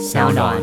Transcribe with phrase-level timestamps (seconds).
[0.00, 0.56] 小暖。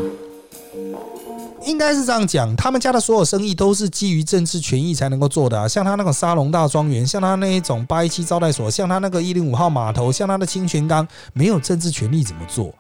[1.63, 12.73] 应该是这样讲，他们家的所有生意都是基于政治权益才能够做的、啊，像他那个沙龙大庄园，像他那一种八一七招待所，像他那个一零五号码头，像他的清泉岗，没有政治权利怎么做？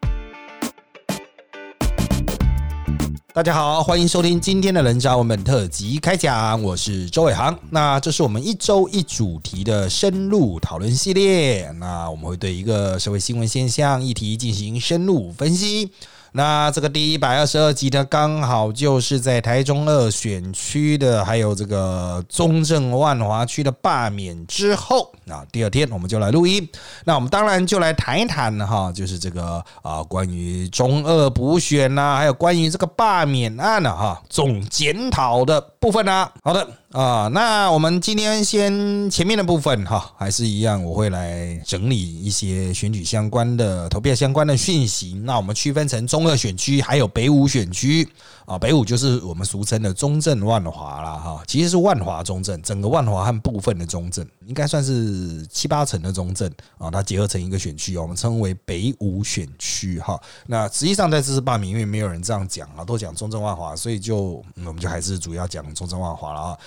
[3.33, 7.55] 大家好，欢迎收听今天的人渣文本特辑开讲，我是周伟航。
[7.69, 15.91] 那这是我们一周一主题的深入讨论系列，那我们会对一个社会新闻现象议题进行深入分析。
[16.37, 26.69] 那这个第一百二十二集呢，刚好就是在台中二选区的，还有这个中正万华区的罢免之后，那第二天我们就来录音。
[27.05, 36.29] 那我们当然就来谈一谈哈，就是这个啊，关于中二补选呐，还有关于这个罢免案呢哈，总检讨的部分呢。
[36.43, 36.67] 好的。
[36.93, 45.13] 啊，那我们今天先前面的部分哈，还是一样，我会来整理一些选举相关的、投票相关的讯息。
[45.25, 48.07] 那我们区分成中二选区，还有北五选区。
[48.47, 60.17] 啊，北五就是我们俗称的中正万华啦，哈，其实是万华中正，整个万华和部分的中正，应该算是七八成的中正啊，它结合成一个选区，我们称为北五选区哈。
[60.45, 66.57] 那实际上在这次罢免，因为没有人这样讲啊，都讲中正万华，所以就我们就还是主要讲中正万华了啊。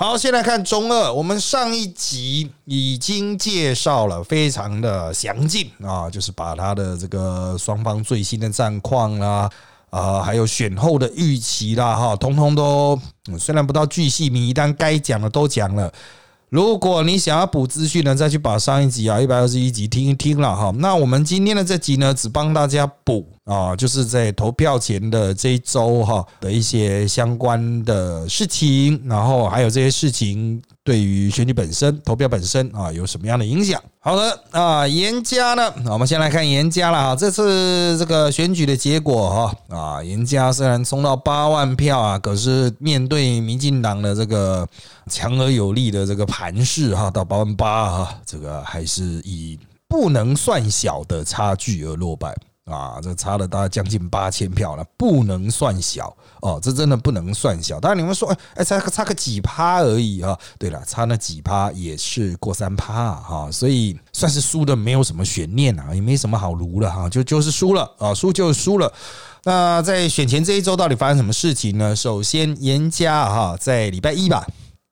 [0.00, 9.50] 好，先来看中二，我们上一集已经介绍了，非常的详尽啊，就是把他的这个双方最新的战况啦。
[9.90, 12.96] 啊，还有选后的预期啦，哈，通通都
[13.40, 15.92] 虽然不到巨细靡，但该讲的都讲了。
[16.50, 20.72] 如果你想要补资讯呢，再去把上一集啊一百二十一集听一听了哈。
[20.78, 30.62] 那我们今天的这集呢，只帮大家补啊，就是在投票前的这一周哈的一些相关的事情，然后还有这些事情。
[30.88, 33.78] 对于选举本身、投票本身啊，有什么样的影响？
[34.00, 35.70] 好的啊，严家呢？
[35.84, 37.14] 我们先来看严家了哈。
[37.14, 44.66] 这次这个选举的结果哈啊，严家虽然冲到八万票啊，可是面对民进党的这个
[45.10, 52.34] 强而有力的这个盘势哈，到八万八哈，这个还是以不能算小的差距而落败。
[52.68, 57.80] 啊，这差了大概将近八千票了，不能算小哦，这真的不能算小。
[57.80, 60.38] 当然你们说，哎，差个差个几趴而已啊。
[60.58, 68.92] 对了，差那几趴也是过三趴哈，所以算是输的没有什么悬念啊，也没什么好撸了哈，就就是输了啊，输就输了。
[69.44, 71.96] 那在选前这一周到底发生什么事情呢？
[71.96, 74.46] 首先，严家哈在礼拜一吧。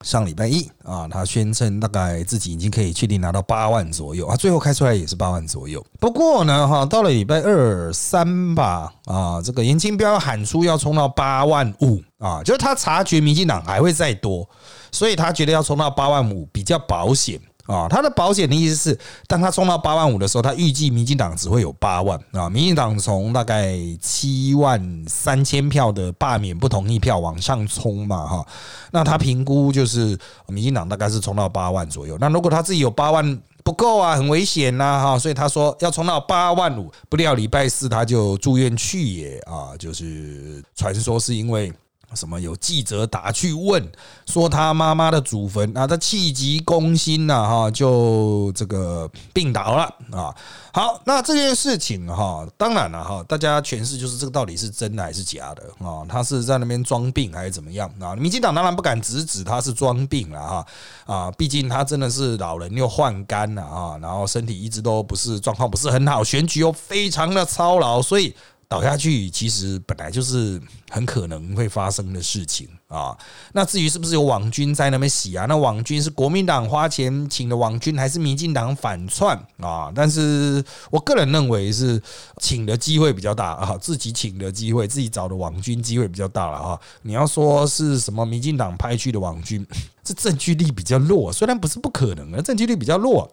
[0.06, 5.84] 上礼拜一啊，他宣称大概自己已经可以确定拿到八万左右啊，最后开出来也是八万左右。
[5.98, 14.48] 不过呢，哈，到了礼拜二三吧，啊，这个严金彪喊出要冲到八万五啊，就是他察觉民进党还会再多，
[14.92, 17.40] 所以他觉得要冲到八万五比较保险。
[17.66, 22.48] 啊，他的保险的意思是，当他冲到八万五的时候，他预计民进党只会有八万啊。
[22.48, 28.46] 民进党从大概七万三千票的罢免不同意票往上冲嘛，哈。
[28.92, 30.18] 那他评估就是
[30.48, 32.16] 民进党大概是冲到八万左右。
[32.20, 35.18] 那如果他自己有八万不够啊，很危险呐，哈。
[35.18, 41.72] 所以他说要冲到八万五，不料礼拜四他就住院去也啊，就是传说是因为。
[42.14, 43.86] 什么有记者打去问，
[44.26, 50.34] 说他妈妈的祖坟啊，他气急攻心呐，哈，就这个病倒了啊。
[50.72, 56.06] 好，那这件事情哈，当然了哈，大家诠释就是这个到底是真的还是假的啊？
[56.08, 58.14] 他是在那边装病还是怎么样啊？
[58.14, 60.66] 民进党当然不敢直指他是装病了哈
[61.06, 68.34] 啊，毕竟他真的是老人又患肝了啊，然后身体一直都不是状况不是很好，选举又非常的操劳，所以。
[68.68, 70.60] 倒下去，其实本来就是
[70.90, 73.16] 很可能会发生的事情啊。
[73.52, 75.46] 那至于是不是有网军在那边洗啊？
[75.46, 79.92] 那网军是国民党花钱请的网军，还是民进党反串啊？
[79.94, 82.02] 但是我个人认为是
[82.40, 86.80] 请的机会比较大啊，自己请的机会，自己找的网军机会比较大了啊。
[87.02, 89.64] 你要说是什么民进党派去的网军，
[90.02, 93.30] 这证据力比较弱，虽然不是不可能啊，证据力比较弱。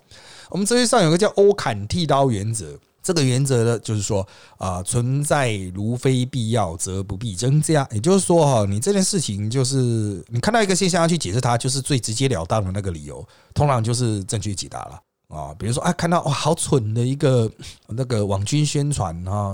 [0.50, 2.78] 我们哲学上有个叫欧坎剃刀原则。
[3.03, 4.25] 这个原则呢，就是说
[4.58, 7.85] 啊，存在如非必要，则不必增加。
[7.91, 15.53] 也就是说哈，你这件事情就是你看到一个现象要去解释它，就是最直截了当的那个理由，通常就是正确解答了啊。
[15.59, 17.52] 比如说啊，看到哇，好蠢的一个
[17.90, 19.53] 那个网军宣传啊，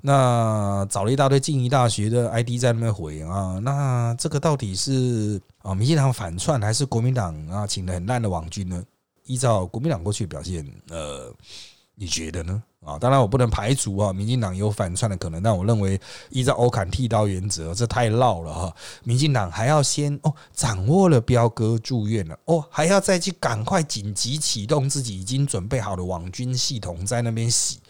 [0.00, 8.82] 那找了一大堆静宜大学的 ID 在那边回啊，那这个到底是啊民进党反串，还是国民党啊请的很烂的网军呢？
[9.26, 11.30] 依照国民党过去表现，呃，
[11.98, 12.62] 你觉得呢？
[12.86, 16.00] 啊，当然我不能排除啊，民进党有反串的可能，但我认为
[16.30, 18.74] 依照欧坎剃刀原则，这太绕了哈。
[19.02, 27.80] 民进党还要先哦掌握了彪哥住院了哦，还要再去赶快紧急启动自己已经准备好的网军系统在那边洗，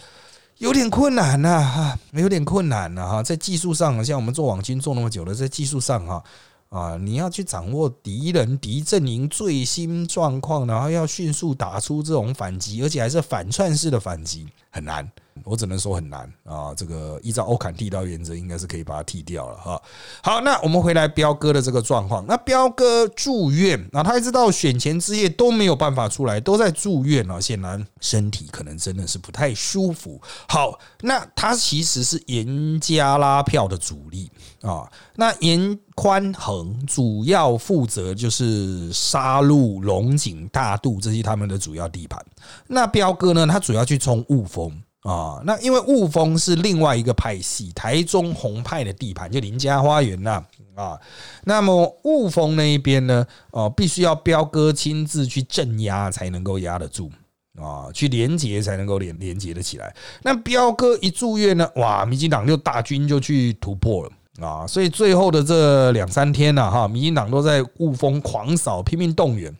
[0.56, 6.24] 有点困难呐，哈，有点困难了哈，在技术上，像我们做网军做那么久了，在技术上哈。
[6.68, 15.10] 啊你要去掌握敌人敌阵营最新状况，然后要迅速打出这种反击，而且还是反串式的反击，很难。
[15.44, 16.74] 我只能说很难啊！
[16.76, 19.80] 这个依照欧坎剃刀原则，应该是可以把它剃掉了哈。
[20.20, 22.26] 好，那我们回来彪哥的这个状况。
[22.26, 27.40] 那彪哥住院啊，他一直到选前之夜都没有办法出来，都在住院啊。
[27.40, 30.20] 显然身体可能真的是不太舒服。
[30.48, 34.28] 好，那他其实是严加拉票的主力
[34.60, 34.90] 啊。
[35.14, 42.20] 那严宽恒主要负责就是杀戮龙井大渡这些他们的主要地盘。
[42.66, 44.67] 那彪哥呢，他主要去冲雾峰。
[45.08, 50.44] 啊，那因为雾峰是另外一个派系，台中红派的地盘，就林家花园呐
[50.74, 51.00] 啊。
[51.44, 57.10] 那么雾峰那一边呢，哦，必须要彪哥亲自去镇压才能够压得住
[57.58, 59.96] 啊，去连接才能够连连接的起来。
[60.22, 69.56] 那彪哥一住院呢，哇，民进党就大军就去突破了啊，所以最后的这两三天呢，哈，民进党都在雾峰狂扫，拼命动员。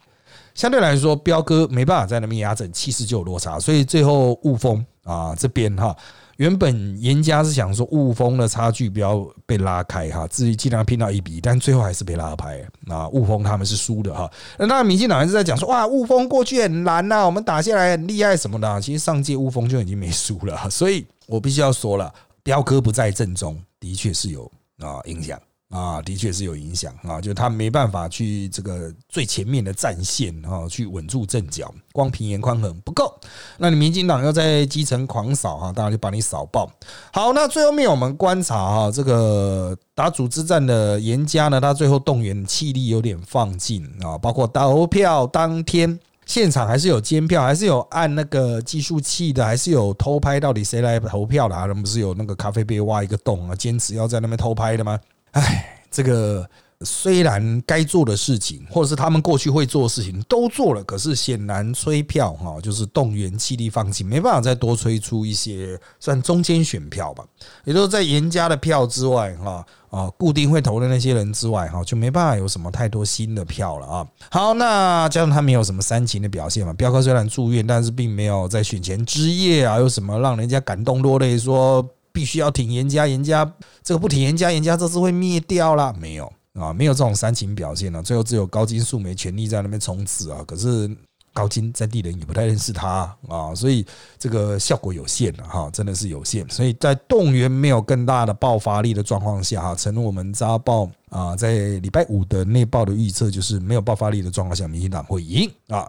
[0.58, 4.84] 相对来说，彪哥没办法在那边压阵，气势就有落差，所以最后雾峰。
[5.04, 5.96] 啊，这边哈，
[6.36, 12.60] 原本严家是想说雾峰的差距不要被拉开哈，至于尽量拼到一比，但最后还是被拉开。
[12.88, 14.30] 啊，雾峰他们是输的哈。
[14.58, 18.80] 那民进党还是在讲说，哇，雾峰过去很难呐，我们打下来很厉害什么的。
[18.82, 22.12] 其实上届雾峰就已经没输了，所以我必须要说了，
[22.42, 24.44] 彪哥不在阵中，的确是有
[24.80, 25.40] 啊影响。
[25.70, 33.14] 啊，的确是有影响啊，就他没办法去这个最前面的战线啊，去稳住阵脚，光平严宽衡不够。
[33.58, 36.70] 那你民进党要在基层狂扫哈，当然就把你扫爆。
[37.12, 51.66] 好，那最后面我们观察哈，这个打组织战的严家呢，他最后动员气力有点放尽啊，包括投票当天现场还是有监票，还是有按那个计数器的，还是有偷拍到底谁来投票的啊？
[51.66, 54.98] 人不是有那个咖啡杯挖一个洞啊，坚持要在那边偷拍的吗？
[55.38, 56.48] 哎，这个
[56.82, 67.24] 虽然该做的事情，或者是他们过去会做的事情都做了，可是显然催票哈，就是动员气力放弃，没办法再多催出一些算中间选票吧。
[67.64, 74.06] 也就是在严家的票之外哈啊，固定会投的那些人之外哈，就没办法有什么太多新的票了啊。
[74.30, 81.84] 好，那加上他没有什么煽情的表现嘛，彪哥虽然住院，但是并没有在选前之夜啊有什么让人家感动落泪说。
[82.18, 83.48] 必须要挺严家，严家
[83.80, 85.94] 这个不挺严家，严家这次会灭掉了。
[86.00, 88.02] 没有啊，没有这种煽情表现了。
[88.02, 90.42] 最后只有高金素梅全力在那边冲刺啊。
[90.44, 90.90] 可是
[91.32, 93.86] 高金在地人也不太认识他啊，所以
[94.18, 96.44] 这个效果有限了哈，真的是有限。
[96.50, 105.88] 所以在动员没有更大的爆发力的状况下哈，成我们扎报啊，在礼拜五的内报的预测就是没有爆发力的状况下，民进党会赢啊。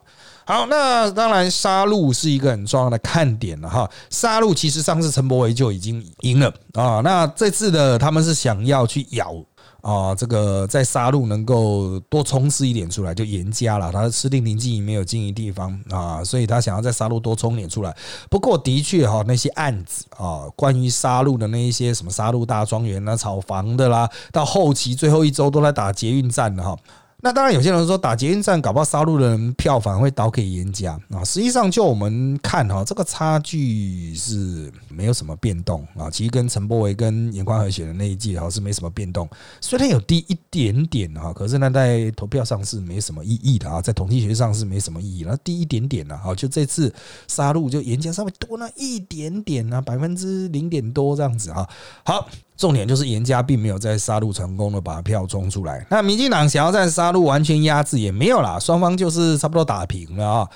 [0.49, 3.87] 好，那当然杀戮是一个很重要的看点了哈。
[4.09, 9.35] 杀戮其实上次陈柏维就已经赢了啊，那这次的他们是想要去咬
[9.81, 13.91] 啊，这个在杀戮能够多冲刺一点出来，就严加了。
[13.91, 17.95] 他吃定临经营没有经营地方啊，所以他想要在杀戮多冲点出来。
[18.27, 26.75] 不过的确哈，那些案子啊，关于杀戮的那一些什么杀戮大庄园啊、炒房的啦，到后期最后一周都在打捷运战的哈。
[27.21, 31.21] 那当然，有些人说打捷运站搞不好杀戮的人票房会倒给严家啊。
[31.21, 36.09] 实际上，就我们看哈，这个差距是没有什么变动啊。
[36.09, 39.29] 其实跟陈柏维跟严宽和选的那一届哈是没什么变动，
[39.59, 46.33] 虽然有低一点点哈，可是呢在投票上是没什么意义的啊，在统计学上是没什么意义，那低一点点了哈。
[46.33, 46.93] 就这次
[47.27, 51.69] 杀戮就严家稍微多那一点点啊，百分之零点多这样子哈。
[52.05, 52.29] 好。
[52.59, 60.47] 重点就是严家并没有在杀戮成功的把票冲出来，那民进党想要在杀戮完全压制也没有啦，双方就是差不多打平了啊。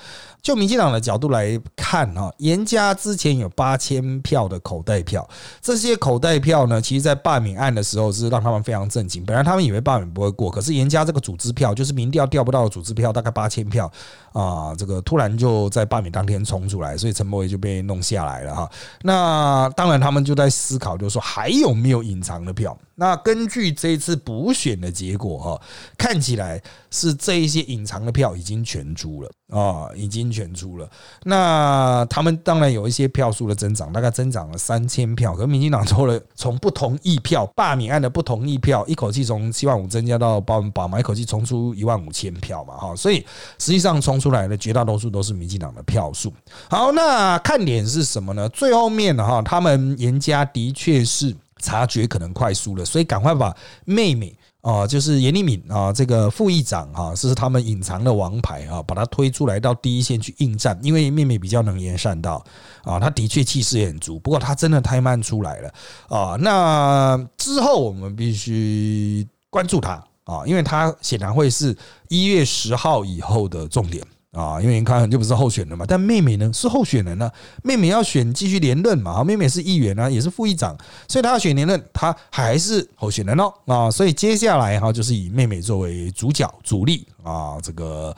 [0.44, 5.26] 就民进党的角度来看啊，严家之前有八千票的口袋票，
[5.62, 9.24] 这些口袋票呢，其实在罢免案的时候是让他们非常震惊。
[9.24, 13.90] 本来他们以为罢免不会过，可是严家这个组织票，就是民调调不到的组织票，大概八千票
[14.34, 18.70] 啊，这个突然就在罢免当天冲出来，所以陈柏伟就被弄下来了哈。
[19.00, 22.76] 那当然他们就在思考，就是说还有没有隐藏的票？
[22.96, 25.60] 那根据这次补选的结果哈，
[25.98, 30.88] 看起来是这一些隐藏的票已经全出了啊，已经全出了。
[31.24, 35.34] 那他们当然有一些票数的增长，大概增长了三千票。
[35.34, 42.94] 可民进党抽了从不同意票罢免案的不同意票，一口气从七万五增加到八万八嘛，一口气冲出一万五千票嘛哈。
[42.94, 43.18] 所以
[43.58, 46.32] 实际上冲出来的绝大多数都是民进党的票数。
[46.70, 48.48] 好，那看点是什么呢？
[48.50, 51.34] 最后面哈，他们严家的确是。
[51.64, 53.56] 察觉可能快输了，所以赶快把
[53.86, 62.44] 妹妹啊，就是严立敏啊，这个副议长哈，是他们隐藏的王牌啊，把他推出来到第一线去应战，因为妹妹比较能言善道
[62.82, 65.74] 啊，他的确气势也很足，不过他真的太慢出来了
[66.08, 66.36] 啊。
[66.38, 69.92] 那之后我们必须关注他
[70.24, 71.76] 啊，因为他显然会是
[72.08, 74.04] 一月十号以后的重点。
[74.34, 77.30] 啊，因为你看就不是候选人嘛，但妹妹呢是候选人呢，
[77.62, 80.76] 妹妹要选继续连任嘛，妹妹是议员啊，也是副议长，
[81.08, 88.14] 所以她要选连任，她还是候选人哦啊，所以接下来哈就是以妹妹作为主角主力啊，这个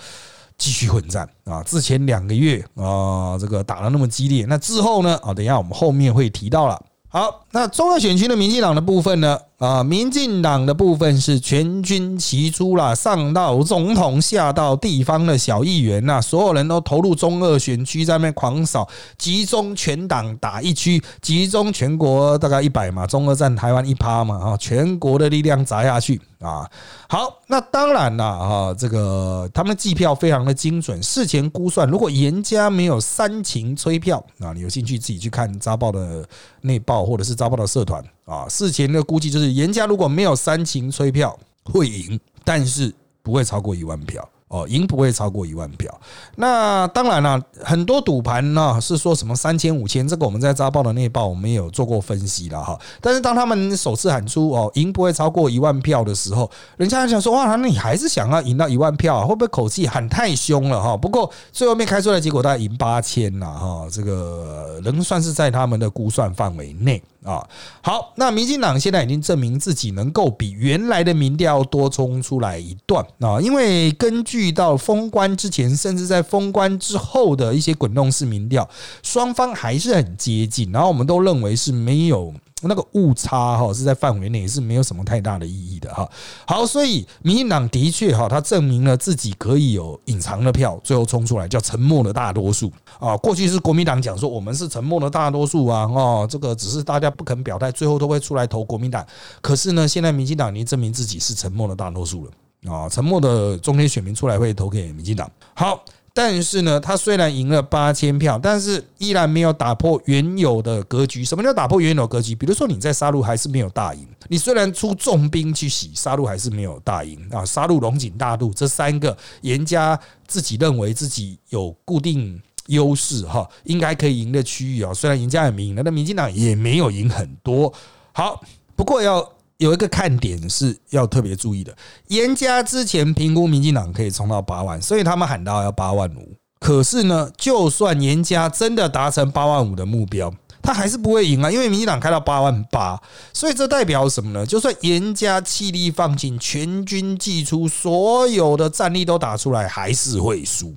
[0.56, 1.28] 继续混战。
[1.44, 6.82] 啊，之前两个月啊这个打的那么激烈，那之后呢啊，等一下我们后面会提到了。
[7.08, 9.38] 好，那中二选区的民进党的部分呢？
[9.56, 18.86] 啊，民进党的部分是全军齐出啦，上到总统，下到地方的小议员呐，所有人都投入中二选区，在那边狂扫，
[19.16, 26.70] 集中全党打一区，集中全国大概一百嘛，中二占台湾一趴嘛，啊，全国的力量砸下去啊。
[27.08, 36.28] 好，那当然了啊，这个他们的计票非常的精准，事前估算，如果严家没有煽情催票啊，你有兴趣自己去看扎报的
[36.60, 38.02] 内报或者是扎报的社团。
[38.24, 44.28] 啊，事前的估计就是严家如果没有煽情催票会赢，但是不会超过一万票。
[44.48, 45.92] 哦，赢不会超过一万票。
[46.36, 52.78] 那当然了，很多赌盘呢是说什么三千五千，这个我们在扎报的那报我们也有做过分析了哈。
[53.00, 59.26] 但是当他们首次喊出哦赢不会超过一万票的时候，人家还想说哇，那你还是想要赢到一万票啊？
[59.26, 60.96] 会不会口气喊太凶了哈？
[60.96, 67.46] 不过最后面开出来结果大概赢八千呐哈，这个仍算是在他们的估算范围内啊。
[67.82, 74.46] 好，那民进党现在已经证明自己能够比原来的民调多冲出来一段啊，因为根据。
[74.56, 78.66] 到封关之前，甚至在封关之后的一些滚动式民调，
[79.02, 86.08] 双方还是很接近，然后我们都认为是没有那个误差哈，是在范围内，是没有什么太大的意义的哈。
[86.46, 93.14] 好，所以民进党的确哈，他证明了自己可以有隐藏的票，最后冲出来叫沉默的大多数啊。
[93.18, 99.06] 过去是国民党讲说我们是沉默的大多数啊，哦，这个只是大家不肯表态，最后都会出来投国民党。
[99.42, 102.30] 可是呢，现在民进党已经证明自己是沉默的大多数了。
[102.72, 105.30] 啊，沉默的中间选民出来会投给民进党。
[105.54, 105.84] 好，
[106.16, 111.22] 但是呢，他虽然赢了八千票，但是依然没有打破原有的格局。
[111.22, 112.34] 什么叫打破原有格局？
[112.34, 117.44] 比如说你在杀戮还是没有大赢，你虽然出重兵去洗杀戮，还是没有大赢啊。
[117.44, 124.94] 杀戮、龙井、大陆这三个严家自己认为自己有固定优势哈，应该可以赢的区域啊。
[124.94, 127.70] 虽然严家也赢了，那民进党也没有赢很多。
[128.12, 128.40] 好，
[128.74, 129.35] 不过要。
[129.58, 131.76] 有一个看点是要特别注意的，
[132.08, 136.36] 严家之前评估民进党可以冲到八万，所以他们喊到要八万五。
[136.58, 140.32] 可是呢，就算严家真的达成八万五的目标。
[140.62, 143.00] 他还是不会赢啊，因为民进党开到八万八，
[143.32, 144.44] 所以这代表什么呢？
[144.44, 150.74] 就算严家气力放尽，全军祭出，所有的战力都打出来，还是会输。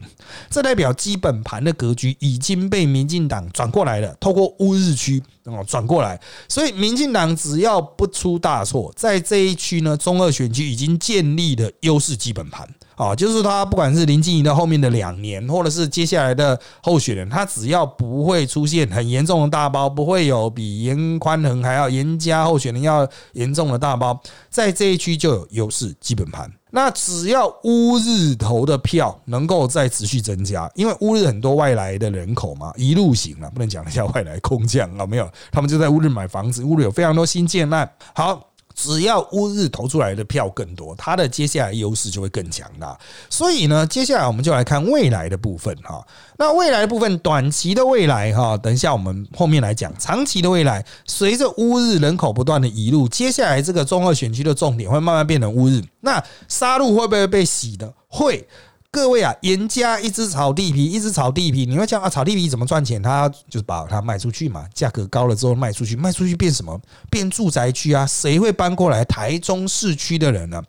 [0.47, 12.67] 这代表基本盘的格局已经被民进党转过来了，透过乌日区哦转过来，所以民进党只要不出大错，在这一区呢，中二选区已经建立了优势基本盘。
[12.95, 26.51] 啊，就是他不管是林静怡的后面的两年，或者是接下来的候选人，他只要不会出现很严重的大包，不会有比严宽恒还要严加候选人要严重的大包，在这一区就有优势基本盘。
[26.71, 37.89] 那只要乌日投的票能够再持续增加，因为乌日很多外来的人口嘛，一路行啊，不能讲一下外来空降啊，没有，他们就在乌日买房子，乌日有非常多新建案。
[38.13, 38.48] 好。
[38.81, 42.97] 只要乌日投出来的票更多，它的接下来优势就会更强大。
[43.29, 46.01] 所以呢，接下来我们就来看未来的部分哈。
[46.37, 49.93] 那未来的部分，短期的未来哈，等一下我们后面来讲。
[49.99, 55.81] 长期的未来，随着乌日人口不断的移入，接下来这个中二选区的重点会慢慢变成乌日。
[55.99, 57.93] 那杀戮会不会被洗的？
[58.07, 58.47] 会。
[58.91, 62.99] 各位啊，严家一直炒地皮，一直炒地皮，你会讲啊，炒地皮怎么赚钱？
[63.01, 66.79] 他就是把它卖出去嘛，价格高了之后卖出去，卖出去变什么？
[67.07, 68.05] 变住宅区啊？
[68.07, 69.05] 谁会搬过来？
[69.05, 70.61] 台中市区的人呢？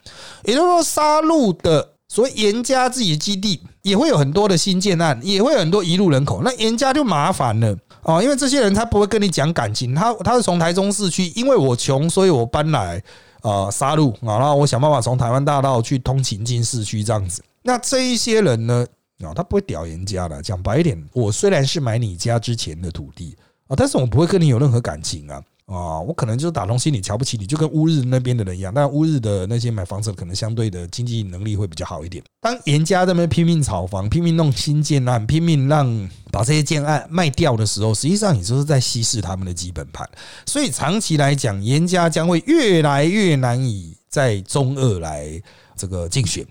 [0.45, 13.03] 也就是说，杀戮的所谓严家自己的基地也会有很多的新建案，也会有很多移入人口，那严家就麻烦了啊，因为这些人他不会跟你讲感情，他他是从台中市区，因为我穷，所以我搬来
[13.41, 17.43] 啊杀戮啊，然后我想办法从台湾大道去通勤进市区这样子。
[17.63, 18.87] 那这一些人呢？
[19.23, 20.41] 啊，他不会屌人家的。
[20.41, 23.37] 讲白一点，我虽然是买你家之前的土地
[23.67, 25.43] 啊，但是我不会跟你有任何感情啊。
[25.67, 28.73] 啊，我可能就是打从心里瞧不起你，就跟乌日那边的人一样。
[28.75, 32.25] 但乌日的那些买房子可能相对的经济能力会比较好一点。
[32.41, 40.09] 当严家在那边拼命炒房、拼命弄新建案、拼命让把这些建案卖掉的时候，实际上也就是在稀释他们的基本盘。
[40.45, 45.41] 所以长期来讲，严家将会越来越难以在中二来
[45.77, 46.45] 这个竞选。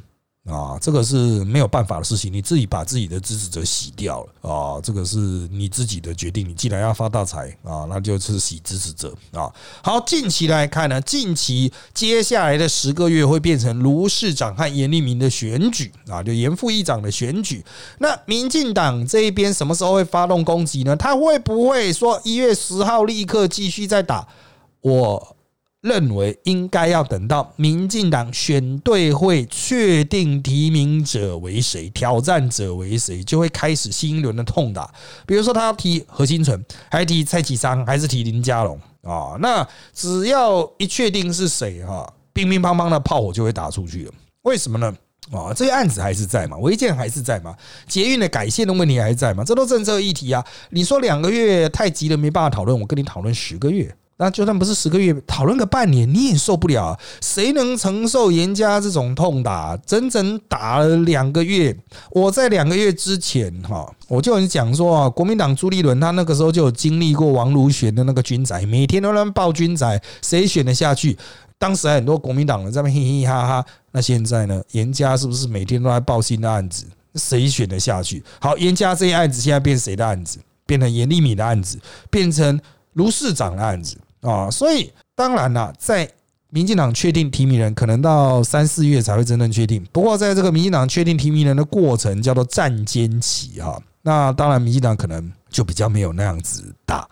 [0.50, 5.18] 啊，这个是没有办法的事情，你自己把自己的支持者洗掉了啊，这个是
[5.52, 6.50] 你自己的决定。
[6.50, 9.54] 你既然要发大财啊，那就是洗支持者啊。
[9.84, 17.64] 好，近期来看呢，近期接下来的十个月会变成卢市长和严立明的选举啊，就严副议长的选举。
[18.00, 20.96] 那民进党这一边什么时候会发动攻击呢？
[20.96, 24.28] 他会不会说一月十号立刻继续再打？
[24.82, 25.36] 我。
[25.82, 34.94] 认为应该要等到民进党选对会确定提名者为谁、挑战者为谁，就会开始新一轮的痛打。
[35.26, 39.38] 比如说，他要提何新存，还提蔡启昌，还是提林佳龙啊？
[39.40, 44.12] 那只要一确定是谁哈，乒乒乓乓的炮火就会打出去了。
[44.42, 44.94] 为什么呢？
[45.32, 47.56] 啊，这个案子还是在嘛，违建还是在嘛，
[47.88, 50.44] 捷运的改线的问题还在嘛，这都政策议题啊。
[50.72, 53.96] 你说两个月太急了，没办法讨论，我跟你讨论十个月。
[54.22, 56.88] 那就算不是十个月，讨论个半年，你也受不了。
[56.88, 59.78] 啊谁能承受严家这种痛打？
[59.86, 61.74] 整整打了两个月。
[62.12, 71.18] 我在两个月之前，哈，我就很讲说啊，国民党朱立伦他那个时候就有经历过王如玄的那个军宅，每天都能报军宅，谁选得下去？
[71.58, 73.66] 当时很多国民党人在那嘻嘻哈哈。
[73.92, 74.62] 那现在呢？
[74.72, 76.86] 严家是不是每天都在报新的案子？
[77.16, 78.22] 谁选得下去？
[78.42, 80.40] 好，严家这些案子现在变谁的案子？
[80.66, 81.80] 变成严立敏的案子，
[82.12, 82.60] 变成
[82.94, 83.98] 卢市长的案子。
[84.22, 86.10] 啊，所以当然了，在
[86.50, 89.86] 民进党确定提名人，可能到三四月才会真正确定。
[89.92, 93.82] 不过，在这个民进党确定提名人的过程，叫做战间期哈。
[94.02, 97.08] 那当然，民进党可能就比较没有那样子大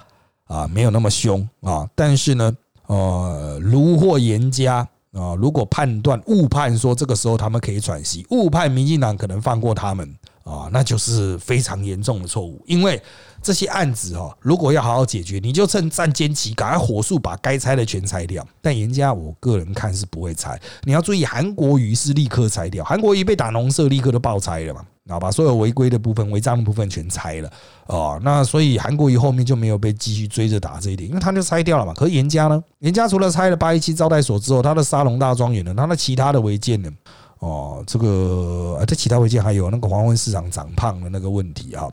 [0.46, 1.88] 啊，没有那么凶啊。
[1.94, 2.52] 但是呢，
[2.88, 13.02] 呃，如或严家啊，如果判断误判说这个时候他们可以喘息，误判民进党可能放过他们啊，那就是非常严重的错误，因为。
[13.42, 18.46] 这些案子哦，如果要好好解决，你就趁战间期赶快火速把该拆的全拆掉。
[18.62, 20.60] 但严家，我个人看是不会拆。
[20.84, 27.52] 你要注意，韩国瑜是立刻拆掉，韩国瑜被打农舍，立刻都爆拆了嘛，啊，把所有违规的部分、违章的部分全拆了
[27.86, 28.20] 哦。
[28.24, 31.94] 那所以韩国瑜后面就没有被继续追着打这一点，因为他就拆掉了嘛。
[31.94, 32.62] 可是严家呢？
[32.80, 36.92] 严家除了拆了八一七招待所之后，他的沙龙大庄园呢，他的其他的违建呢？
[37.40, 41.88] 哦，这个啊，这其他违建还有那个黄昏市场长胖的那个问题啊。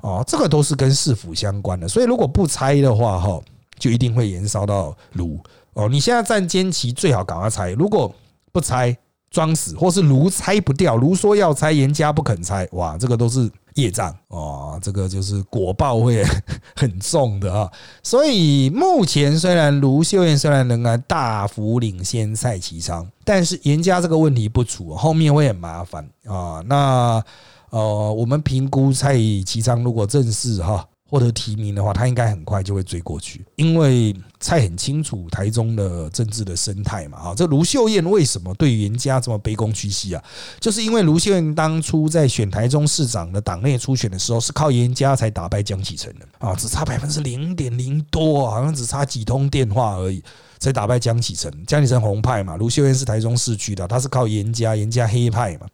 [0.00, 3.40] 哦，这个都是跟市府相关的，所以如果不拆的话，哈，
[3.78, 5.38] 就一定会延烧到炉。
[5.74, 7.72] 哦，你现在站坚旗，最好赶快拆。
[7.72, 8.12] 如果
[8.52, 8.96] 不拆，
[9.30, 16.24] 装死，或是炉拆不掉，炉说要拆，严家不肯拆，哇，这个都是业障哦，这个就是果报会
[16.76, 17.70] 很重的啊。
[18.02, 26.62] 所以目前虽然卢秀燕虽然仍然大幅领先蔡其昌，但是严家这个问题不除，后面会很麻烦啊。
[26.66, 27.22] 那。
[27.70, 37.18] 呃，我们评估蔡其昌如果正式哈获得提名的话，他应该很快就会追过去，因为蔡很清楚台中的政治的生态嘛。
[37.18, 40.22] 啊，这卢秀燕为什么对严家这么卑躬屈膝啊？
[40.60, 50.22] 就是因为卢秀燕当初在选台中市长的党内初选的时候，是靠严家才打败江启臣的啊，只差百分之零点零多，好像只差几通电话而已。
[50.58, 55.66] 才打败江启臣，江启臣红派嘛，卢秀燕是台中市区的，他是靠严家，严家黑派嘛，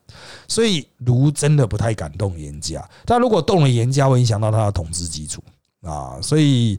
[0.48, 5.42] 所以卢真的不太敢动严家，但如果动了严家，会影响到他的统治基础。
[5.82, 6.78] 啊，所以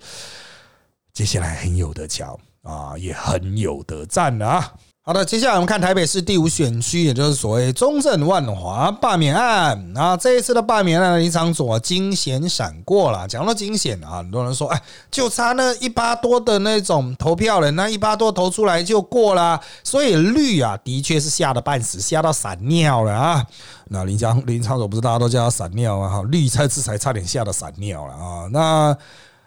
[1.13, 4.73] 接下来很有得瞧啊，也很有得战啊。
[5.07, 10.17] 好的，接下来我们看台北市第五选区，也就是所谓中正万华罢免案啊。
[10.17, 13.27] 这一次的罢免案，林场左惊险闪过了。
[13.27, 19.61] 讲到惊险啊，很多人说，哎，就差那一八多的那种投票人，那一八多投出来就过了。
[19.83, 23.45] 所以绿啊，的确是吓得半死，吓到闪尿了啊。
[23.89, 26.09] 那林江林场左不是大家都叫他闪尿啊？
[26.09, 28.47] 哈，绿这次才差点吓得闪尿了啊。
[28.51, 28.97] 那。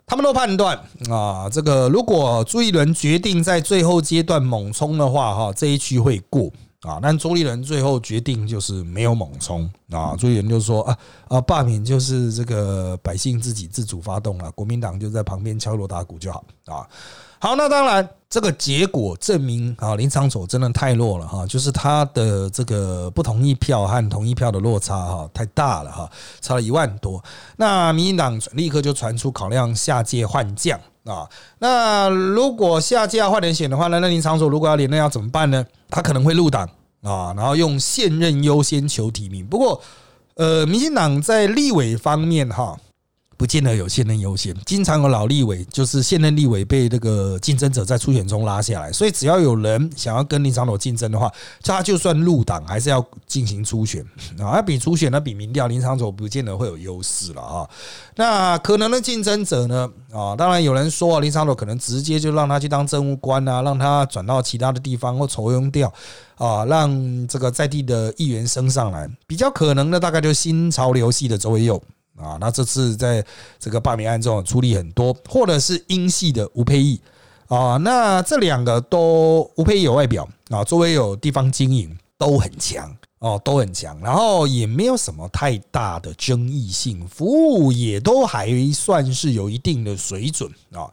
[0.09, 0.75] 他们都判断
[1.11, 6.99] 啊，这个如果朱立伦决定在最后阶段猛冲的话，哈，这一区会过啊。
[7.03, 10.17] 但朱立伦最后决定就是没有猛冲啊。
[10.19, 16.89] 朱立伦就说啊啊，罢免就是这个百姓自己自主发动了，国民党就在旁边敲锣打鼓就好啊。
[17.41, 27.23] 好，那当然，这个结果证明啊，林长佐真的太弱了哈，就是他的这个不同意票和同意票的落差哈太大了哈，差了一万多。
[27.57, 31.29] 那民进党立刻就传出考量下届换将啊，
[31.61, 35.65] 那如果下届要换人选的话呢，那林长佐如果要连任要怎么办呢？
[35.89, 36.69] 他可能会入党
[37.03, 39.47] 啊，然后用现任优先求提名。
[39.47, 39.81] 不过，
[40.35, 42.77] 呃，民进党在立委方面哈。
[43.39, 54.03] 不见得有现任优先，经常有老立委就是现任立委被这个竞争者在初选中拉下来，所以只要有人想要跟林长佐竞争的话，他就算入党还是要进行初选
[54.41, 57.71] 啊，那比初选那比民调，林长佐不见得会有优势了啊。
[58.17, 65.93] 那可能的竞争者呢啊，当然有人说林长佐可能直接就让他去当政务官啊，让他转到其他的地方或筹用掉
[66.35, 71.81] 啊，让这个在地的议员升上来，比较可能的大概就新潮流系的周围佑。
[72.21, 73.25] 啊，那这次在
[73.59, 77.01] 这个罢免案中出力很多，或者是英系的吴佩义
[77.47, 82.95] 啊，那这两个都吴佩义有外表啊，周围有地方经营都很强。
[83.21, 90.89] 哦，都很强，然后也没有什么太大的争议性，服务也都还算是有一定的水准啊。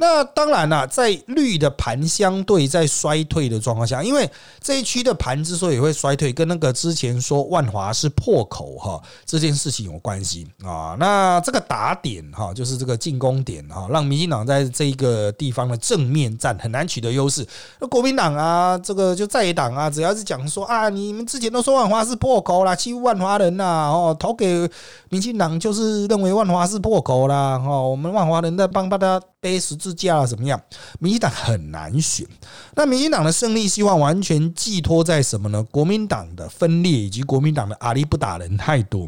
[0.00, 4.28] 那当然了，在绿的盘相对在衰退的状况下，因为
[4.60, 10.96] 这一区的盘之所以会衰退，跟那个之前说万华是破口哈这件事情有关系啊。
[10.98, 17.46] 那这个打点哈，就是这个进攻点哈，让民进党在这一个地方的正面战很难取得优势。
[17.80, 24.66] 那国民党啊，这个就在野党啊，只要是讲说啊，你们之前都说万华是破口啦，欺负万华人呐，哦，投给
[25.10, 29.20] 民进党就是认为万华是破口啦，哦，我们万华人在帮大家。
[29.40, 30.60] 背十字架啊，怎么样？
[30.98, 32.26] 民进党很难选。
[32.74, 35.64] 那民进党的胜利希望完全寄托在什么呢？
[35.70, 39.06] 国民党的分裂以及国民党的阿里不打人太多。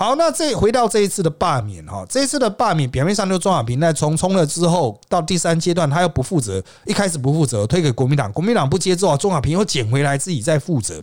[0.00, 11.02] 好，那这回到这一次的罢免哈，这一次的罢免表面上就庄小平在重冲了之后，到第三阶段他又不负责，一开始不负责推给国民党，国民党不接之后，庄小平又捡回来自己再负责。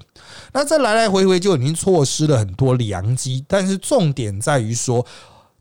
[0.51, 3.45] 那这来来回回就已经错失了很多良机。
[3.47, 5.05] 但是重点在于说。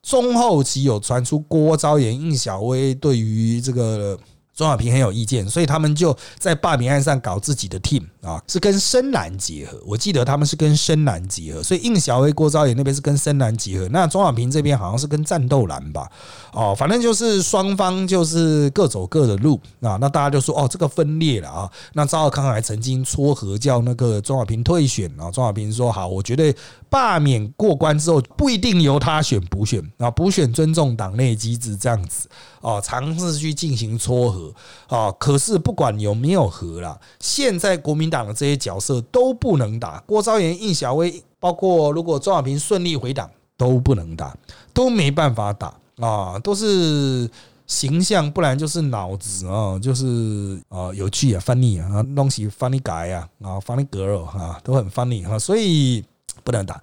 [0.02, 4.18] 中后期有传出郭昭言、应小薇对于这个。
[4.54, 9.80] 钟小平很有意见，所以他们就在罢免案上搞自己的 team 啊，是跟深蓝结合。
[9.86, 13.88] 我记得他们是跟深蓝结合，所以应小薇、郭昭也那边是跟深蓝结合。
[13.90, 16.10] 那钟小平这边好像是跟战斗蓝吧？
[16.52, 19.96] 哦，反正就是双方就是各走各的路啊。
[20.00, 21.70] 那大家就说哦，这个分裂了啊。
[21.92, 25.30] 那赵少康还曾经撮合叫那个钟小平退选啊。
[25.30, 26.54] 钟小平说好，我觉得
[26.90, 32.28] 罢免过关之后不一定由他选补选啊，补选尊重党内机制这样子。
[32.62, 34.52] 哦，尝试去进行撮合
[34.88, 39.98] 啊，可是不管有没有合啦，现在国民党的这些角色都不能打。
[40.06, 44.36] 郭昭言、应小薇，包括如果庄小平顺利回党，都不能打，
[44.72, 47.28] 都没办法打啊，都是
[47.66, 56.04] 形象，不然就是脑子啊，就是啊有趣啊，funny 啊，东西 funny guy 啊，啊 funny girl 啊，都很 funny 哈，所以
[56.44, 56.80] 不能打。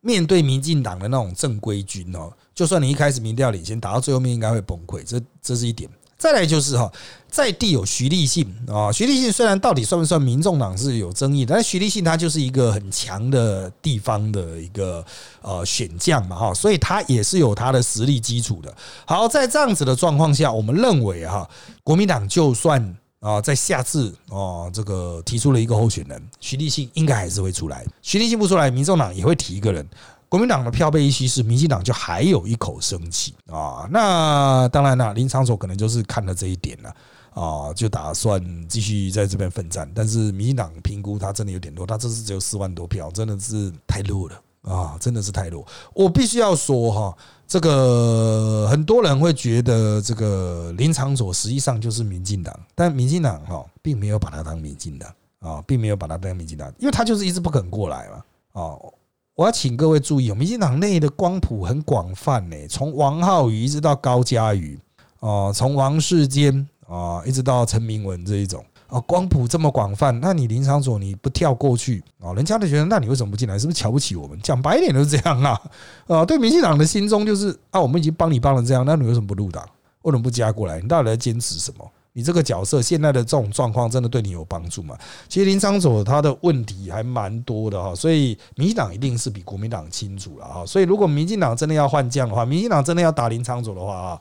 [0.00, 2.30] 面对民进党的那种正规军哦。
[2.54, 5.90] 就算你一开始民调领先，打到最后面应该会崩溃，这这是一点。
[6.24, 6.90] 再来就是哈，
[7.28, 15.04] 在地有徐立信啊，徐立信虽然到底算不算民众党是有争议，但是徐立信他就是一个很强的地方的一个
[15.42, 18.74] 呃选将嘛哈，所以他也是有他的实力基础的。
[19.04, 21.46] 好，在这样子的状况下，我们认为哈，
[21.82, 27.84] 国民党就算啊在下次啊这个提出了一个候选人，徐立信应该还是会出来。
[28.00, 29.86] 徐立信不出来，民众党也会提一个人。
[30.34, 33.88] 国民党的票被一稀释，民进党就还有一口生气啊！
[33.88, 36.92] 那当然了，林长佐可能就是看了这一点了
[37.40, 39.88] 啊，就打算继续在这边奋战。
[39.94, 44.96] 但是民进党评估他真的有点多，他这次只有四万多票，真的是太弱了啊！
[44.98, 45.64] 真的是太弱。
[45.94, 47.16] 我必须要说哈，
[47.46, 58.92] 这个很多人会觉得这个林长佐实际上就是民进党，但民进党哈并没有把他当民进党啊，并没有把他当民进党，因为他就是一直不肯过来嘛哦。
[59.36, 64.78] 我要请各位注意哦，民进党内的光谱很广泛呢，从王浩宇一直到高嘉瑜，
[65.18, 72.32] 哦，从王世坚啊一直到陈明文这一种，啊，光谱这么广泛，那你林长佐你不跳过去啊？
[72.34, 73.58] 人家就觉得那你为什么不进来？
[73.58, 74.38] 是不是瞧不起我们？
[74.40, 75.60] 讲白一点都是这样啊，
[76.06, 79.68] 啊，对民进党的心中就是啊，我们已经帮你帮了这样，那你为什么不入党？
[80.02, 80.80] 为什么不加过来？
[80.80, 81.90] 你到底在坚持什么？
[82.16, 84.96] 你这个角色现在的这种状况，真的对你有帮助吗？
[85.28, 90.64] 其实林昌佐他的问题还蛮多的哈，所以民进党一定是比国民党清楚了哈。
[90.64, 94.20] 所以如果民进党真的要换将的话，民进党真的要打林昌佐的话啊，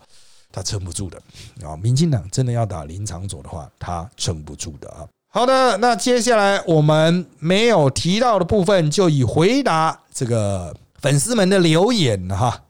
[0.52, 1.22] 他撑不住的
[1.64, 1.78] 啊。
[1.78, 5.06] 民进党真的要打林昌佐的话，他撑不住的啊。
[5.30, 12.62] 好的，那接下来我们没有提到的部分，就以回答这个粉丝们的留言哈。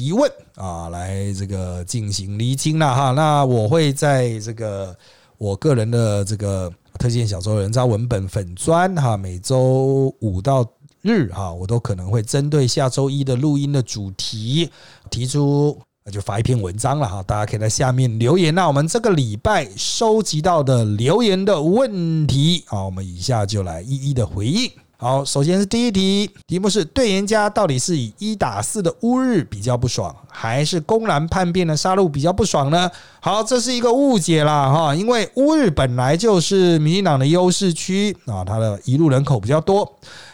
[0.00, 3.10] 提问啊，来这个进行厘清了哈。
[3.10, 4.96] 那我会在这个
[5.36, 10.66] 我个人的这个特荐小说人造文本粉砖哈，每周五到
[11.02, 14.70] 日哈，我都可能会针对下周一的录音的主题
[15.10, 15.78] 提出，
[16.10, 17.22] 就发一篇文章了哈。
[17.24, 18.54] 大家可以在下面留言。
[18.54, 24.70] 那我们这个礼拜收集到的留言的问题啊，我们以下就来一一的回应。
[25.02, 32.90] 好，首先是第一题，题目是对严家到底是以一打四的乌日比较不爽，还是公然叛变的杀戮比较不爽呢？
[33.18, 39.90] 好，这是一个误解啦哈，因为乌日本来就是民进党的优势区啊，它的一路人口比较多。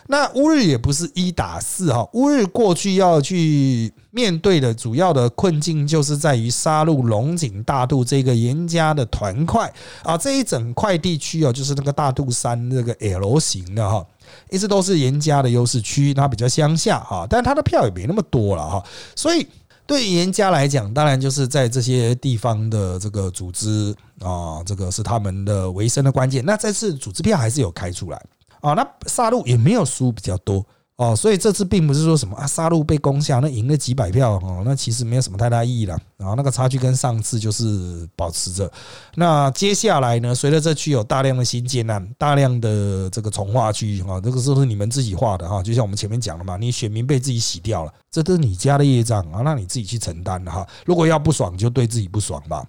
[0.09, 14.05] 那乌日也不是一打四哈，乌日过去要去面对的主要的困境，就是在于杀戮龙井大渡这个严家的团块啊，这一整块地区哦，就是那个大肚山那个 L 型的哈，
[14.51, 19.47] 一直都是严家的优势区，它比较乡下哈，但它的票也没那么多了哈，所以
[19.87, 26.45] 对严家来讲，当然就是在这些地方的这个组织啊，这个是他们的维生的关键。
[26.45, 28.23] 那这次组织票还是有开出来。
[28.61, 30.65] 啊，那杀戮也没有输比较多
[30.97, 35.95] 哦，所以这次并不是说什么啊杀戮被攻下，那赢了几百票哦，那其实没有什么太大意义了。
[36.17, 38.71] 然后那个差距跟上次就是保持着。
[39.15, 50.67] 那接下来呢，随着这区有大量的新建案，大量的这个从化区啊，这个都是你们自己画的哈，就像我们前面讲的嘛，你选民被自己洗掉了，这都是你家的业障啊，那你自己去承担的哈。
[50.87, 52.67] 如果要不爽，就对自己不爽吧。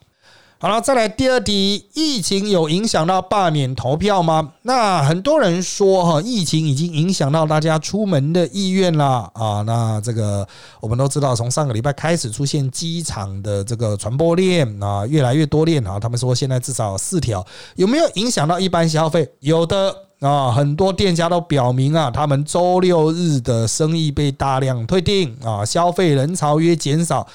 [0.60, 4.54] 好了，再来第二题，疫情有影响到罢免投票吗？
[4.64, 9.62] 那很多人说哈，疫情已经影响到大家出门的意愿了啊。
[9.68, 10.48] 那这个
[10.82, 16.00] 我们都知道，从上个礼拜开始出现机场的这个传播链啊，越来越多链啊。
[16.00, 19.30] 他们说现在至少四条，有没有影响到一般消费？
[19.42, 27.28] 有的啊，很多店家都表明啊，他们周六日的生意被大量退订啊，消费人潮约减少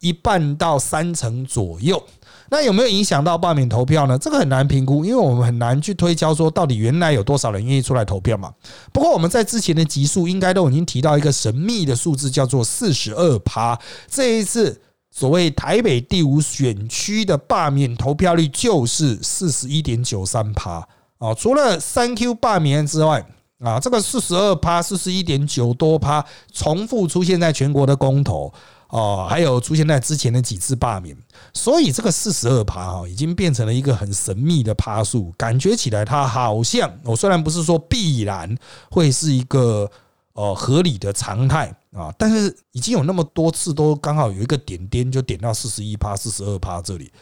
[0.00, 2.02] 一半到三成左右。
[2.50, 4.16] 那有没有影响到罢免投票呢？
[4.18, 8.52] 这个很难评估，因为我们很难去推敲说到底原来有多少人愿意出来投票嘛。
[8.92, 13.78] 不过我们在之前的集数应该都已经提到一个神秘的数字，叫做四十二趴。
[14.08, 14.80] 这一次
[15.10, 20.86] 所谓台北第五选区的罢免投票率就是四十一点九三趴
[21.18, 21.34] 啊。
[21.34, 23.26] 除了三 Q 罢免之外
[23.58, 28.52] 啊，这个四十二趴、四十一点九多趴重复出现在全国的公投。
[28.88, 31.16] 哦，还有出现在之前的几次罢免，
[31.52, 38.56] 所以这个四十二趴哈，已经变成了一个很神秘的趴数，感觉起来它好像，我虽然不是说必然
[38.88, 39.90] 会是一个
[40.34, 47.12] 呃合理的常态啊，但是已经有那么多次都刚好有一个点点就点到四十一趴、四十二趴这里，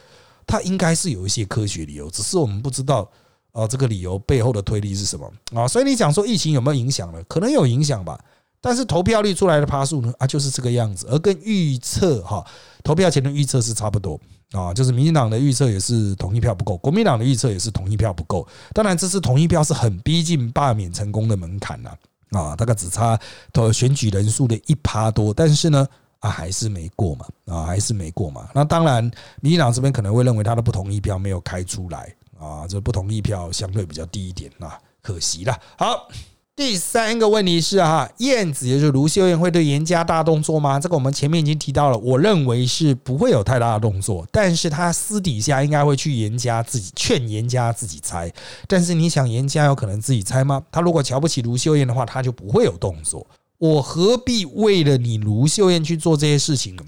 [0.45, 3.09] 它应该是有一些科学理由，只是我们不知道
[3.51, 7.23] 啊这个理由背后的推力是什么啊，所以你讲说疫情有没有影响呢？
[7.27, 8.19] 可能有影响吧。
[8.65, 12.43] 但是投票率出来的趴数呢啊就是这个样子，而跟预测哈
[12.83, 14.19] 投票前的预测是差不多
[14.53, 18.47] 啊，就是民进党的预测也是同意票不够，国民党的预测也是同意票不够。
[18.73, 21.95] 当然这次同意票是很逼近罢免成功的门槛了
[22.31, 23.19] 啊，大概只差
[23.53, 25.87] 投选举人数的一趴多，但是呢
[26.19, 28.49] 啊还是没过嘛啊还是没过嘛。
[28.55, 29.03] 那当然
[29.41, 35.55] 民进党这边可能会认为他的不同意票没有开出来啊，这不同意票相对比较低一点啊，可惜了。
[35.77, 36.07] 好。
[36.57, 40.79] 第三个问题是哈，燕子也就是卢秀燕会对严家大动作吗？
[40.79, 48.31] 这个我们前面已经提到了，我认为是不会有太大的动作，但是他私底下应该会去严家自己劝严家自己猜。
[48.69, 50.63] 但是你想严家有可能自己猜吗？
[50.71, 53.27] 他如果瞧不起卢秀燕的话，他就不会有动作。
[53.57, 56.83] 我何必为了你卢秀燕去做这些事情呢？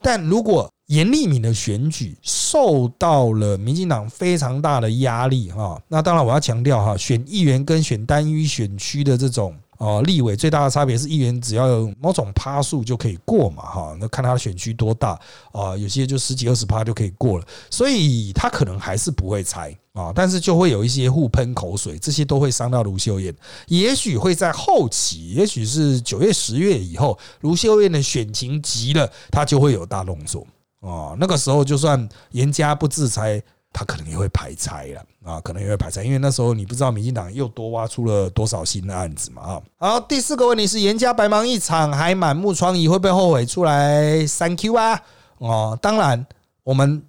[0.00, 15.18] 但如果严立敏的选举受到了民进党非常大的压力哈，那当然我要强调哈，选议员跟选单一选区的这种哦立委最大的差别是议员只要有某种趴数就可以过嘛哈，那看他的选区多大
[15.52, 23.34] 啊，有些就十几二十趴就可以过了，所以他可能还是不会猜啊，但是就会有一些互喷口水，这些都会伤到卢秀燕，
[23.68, 30.46] 也许会在后期，也许是九月十月以后，卢秀燕的选情急了，他就会有大动作。
[30.82, 33.40] 哦，那个时候就算严家不制裁，
[33.72, 39.62] 他可能也会排拆了啊，可能也会排拆，因为那时候你不知道民进党又多挖出了多少新的案子嘛啊。
[39.78, 45.00] 好，第四个问题是严家白忙一场，还满目疮痍，会不会后悔出来三 Q 啊？
[45.38, 46.26] 哦，当然，
[46.64, 47.00] 我们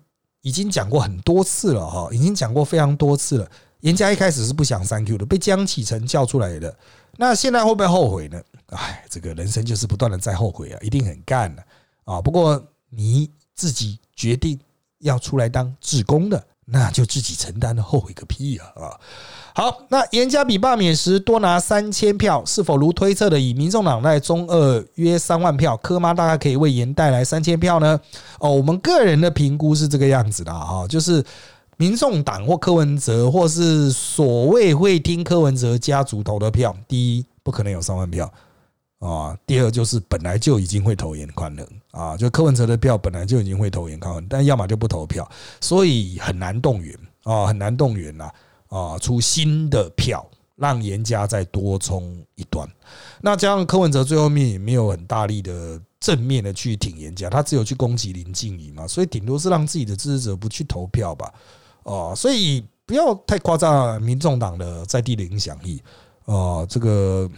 [0.43, 3.49] 已经讲过很多次了哈，已经讲过非常多次了。
[3.79, 6.77] 严家一开始是不想三 Q 的，被江启臣叫出来的，
[7.17, 8.39] 那现在会不会后悔呢？
[8.67, 11.63] 哎，这个人生就是不断的在后悔啊，一定很干的
[12.05, 12.21] 啊。
[12.21, 13.27] 不过你。
[13.55, 14.59] 自己决定
[14.99, 18.65] 要出来当职工的，那就自己承担了，后悔个屁啊！
[18.75, 18.99] 啊，
[19.53, 27.99] 好，那严家比罢免时多拿三千票，是否如推测的，以民众党在中二约三万票，柯妈大概可以为严带来三千票呢？
[28.39, 31.23] 哦，我们个人的评估是这个样子的哈，就是
[31.77, 38.31] 民众党或柯文哲，或是所谓会听柯文哲家族投的票，第一不可能有三万票。
[39.03, 48.31] 啊，第二就是本来就已经会投严宽了啊，就柯文哲的票本来就已经会投严宽仁，但要么就不投票，所以很难动员啊，很难动员呐
[48.69, 52.65] 啊，出新的票让严家再多冲一段。
[53.19, 61.33] 那加上柯文哲最后面也没有很大力的正面的去挺严家，他只有去攻击林静怡嘛，所以顶多是让自己的支持者不去投票吧。
[61.83, 65.83] 哦，所以不要太夸张，民众党的在地的影响力。
[66.23, 67.29] 哦，这个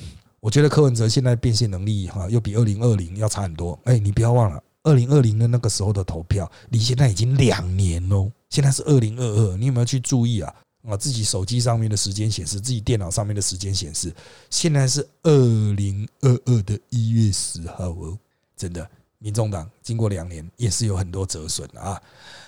[0.45, 3.77] 我觉得柯文哲现在变现能力哈，又比二零二零要差很多。
[3.85, 8.31] 哎，你不要忘了，二零二零的那个时候的投票，离现在已经两年喽。
[8.51, 10.55] 现在是二零二二，你有没有去注意啊？
[10.87, 14.13] 啊，自己手机上面的时间显示，自己电脑上面的时间显示，
[14.51, 18.15] 现在是二零二二的一月十号哦。
[18.55, 21.99] 真的，民众党经过两年也是有很多折损啊。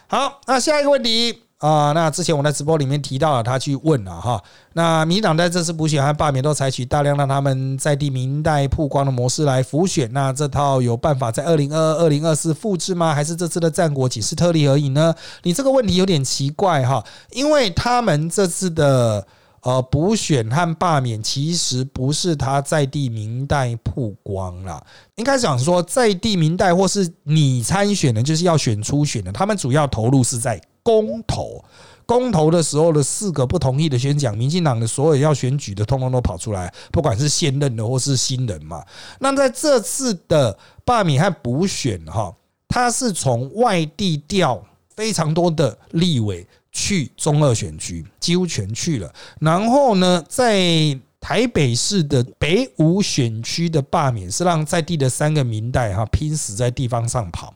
[0.05, 1.41] 好，那下一个问题。
[1.59, 4.39] 啊，那之前我在直播里面提到了，他去问了哈。
[4.73, 13.11] 那民党在这次补选和罢免都采取大量让他们在地明代曝光的模式来辅选，那这套有办法在二零二二、二零二四复制吗？
[13.11, 15.15] 还是这次的战果仅是特例而已呢？
[15.41, 19.25] 你这个问题有点奇怪哈，因为他们这次的
[19.61, 30.61] 呃补选和罢免其实不是他在地明代曝光了，应该讲说在地明代或是你参选的，就是要选初选的，他们主要投入是在。
[30.87, 31.61] 公投，
[32.05, 38.81] 公投的时候的四个不同意的宣讲，民进党的所有要选举的，通通都跑出来，不管是现任的或是新人嘛。
[39.19, 42.33] 那在这次的罢免和补选，哈，
[42.69, 44.63] 他是从外地调
[44.95, 49.13] 非常多的立委去中二选区，几乎全去了。
[49.41, 57.53] 然后呢，在台北市的北五选区的罢免，是让在地的三个民代哈拼死在地方上跑。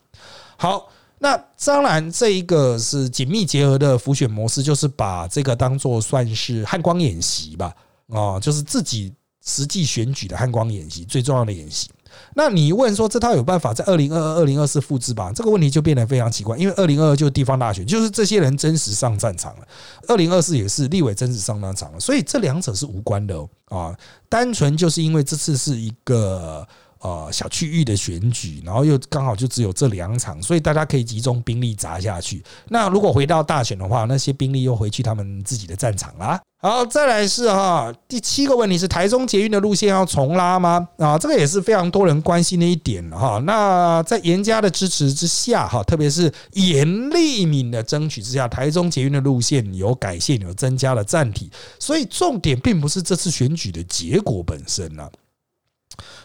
[0.57, 0.89] 好。
[1.23, 7.71] 那当然，这一个是紧密结合的浮选模式，就是把这个当做算是汉光演习吧，
[8.09, 9.13] 啊，就是自己
[9.45, 11.91] 实际选举的汉光演习最重要的演习。
[12.33, 15.31] 那你问说这套有办法在二零二二、二零二四复制吧？
[15.31, 19.63] 这个问题就变得非常奇怪，因为二零二二就是地方大选，就是这些人真实上战场了；
[20.07, 23.95] 二零二四也是立委真实上战场了，所以这两者是无关的哦啊，
[24.27, 26.67] 单纯就是因为这次是一个。
[27.01, 32.43] 呃，小区域的选举，然后又刚好就只有这两场，所以大家可以集中兵力砸下去。
[32.69, 36.39] 那如果回到大选的话，那些兵力又回去他们自己的战场啦。
[36.61, 40.87] 好，再来是哈，第七个问题是台中捷运的路线要重拉吗？
[40.99, 43.41] 啊，这个也是非常多人关心的一点哈。
[43.45, 55.09] 那在严家的支持之下哈，特别是严立敏的争取之下，台中捷运的路线有改线，有增加了站体，所以重点并不是这次选举的结果本身呢。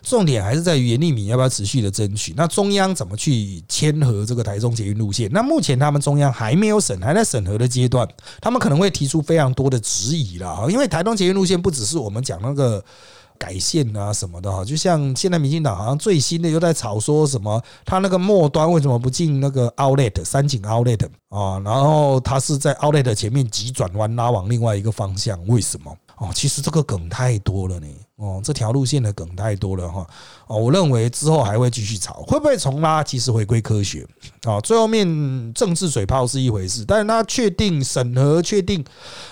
[0.02, 2.32] 重点还是在于严立敏要不要持续的争取？
[2.36, 5.30] 那中央怎么去签合这个台中捷运路线？
[5.32, 8.06] 那目前他们中央还没有审，还在审核的阶段，
[8.40, 12.84] 他们可能会提出非常多的质疑了哈因为台中捷运路线不只是我们讲那个
[13.38, 21.60] 改线啊什么的哈，就像现在民进党好像最新的又在吵说什么，他那个末端为什么不进那个 Outlet 三井 Outlet 啊？
[21.64, 25.94] 然后他是在 Outlet 前面急转弯拉往另外一个方向，为什么？
[26.16, 27.86] 哦，其实这个梗太多了呢。
[28.16, 30.06] 哦，这条路线的梗太多了哈。
[30.46, 33.04] 哦，我认为之后还会继续炒，会不会重拉？
[33.04, 34.06] 其实回归科学
[34.44, 34.58] 啊。
[34.60, 35.06] 最后面
[35.52, 38.82] 政治水泡是一回事，但是他确定审核，确定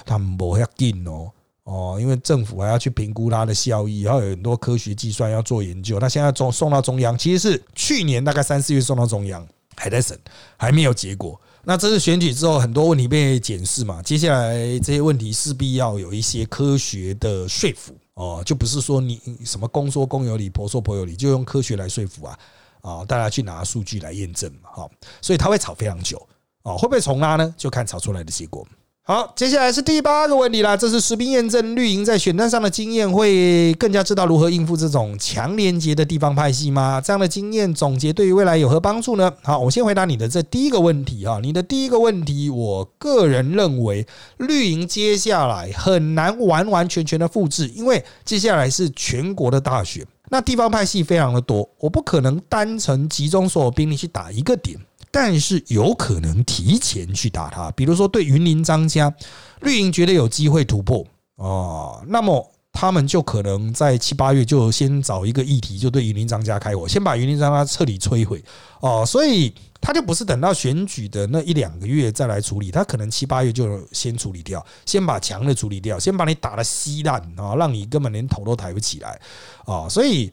[0.04, 1.30] 他们不要进哦。
[1.62, 5.98] 哦，因为政府还要去评估它的效益，还有很多科学计算要做研究。
[5.98, 10.18] 那现在中送到中央，其实是去年大概三四月送到中央，还在审，
[10.58, 11.40] 还没有结果。
[11.66, 22.38] 那这次选举之后，很多问题被检视嘛，接下来这些问题势必要有一些科学的说服哦，就不是说你什么公说公有理，婆说婆有理，就用科学来说服啊
[22.82, 24.90] 啊，大家去拿数据来验证嘛，哈，
[25.22, 26.18] 所以他会吵非常久
[26.62, 27.54] 啊，会不会重拉呢？
[27.56, 28.66] 就看吵出来的结果。
[29.06, 30.74] 好，接下来是第八个问题啦。
[30.74, 37.02] 这是实兵验证绿营在选战上的经验，会更加知道如何应付这种强连接的地方派系吗？
[37.04, 39.30] 这样的经验总结对于未来有何帮助呢？
[39.42, 41.38] 好，我先回答你的这第一个问题哈。
[41.42, 44.06] 你的第一个问题，我个人认为
[44.38, 54.78] 绿营接下来很难完完全全的复制，因为接下来是全国的大选，那地方派系非常的多，我不可能单纯集中所有兵力去打一个点。
[55.14, 59.14] 但是有可能提前去打他，比如说对云林张家
[59.60, 61.06] 绿营觉得有机会突破。
[61.36, 68.42] 哦，那么他们就可能在七八月就先找一个议题，就对云林张家开火，先把云林张家彻底摧毁。
[68.80, 79.20] 哦，所以他就不是等到选举的那一两个月再来处理，他可能七八月就先处理掉，先把强的处理掉，先把你打的稀烂啊，让你根本连头都抬不起来。
[79.64, 80.32] 啊，所以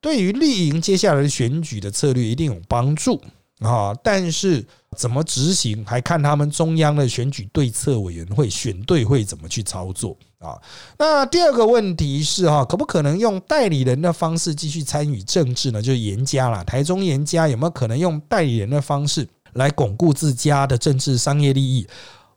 [0.00, 3.20] 对于绿营接下来的选举的策略一定有帮助。
[3.60, 10.56] 啊，但是怎么执行，还看他们中央的选举对策委员会选对会怎么去操作啊？
[10.98, 15.82] 那第二个问题是哈，可不可能用代理人的方式继续参与政治呢？
[15.82, 21.86] 就是严家啦，台中严家有没有可能用代理人的方式来巩固自家的政治商业利益？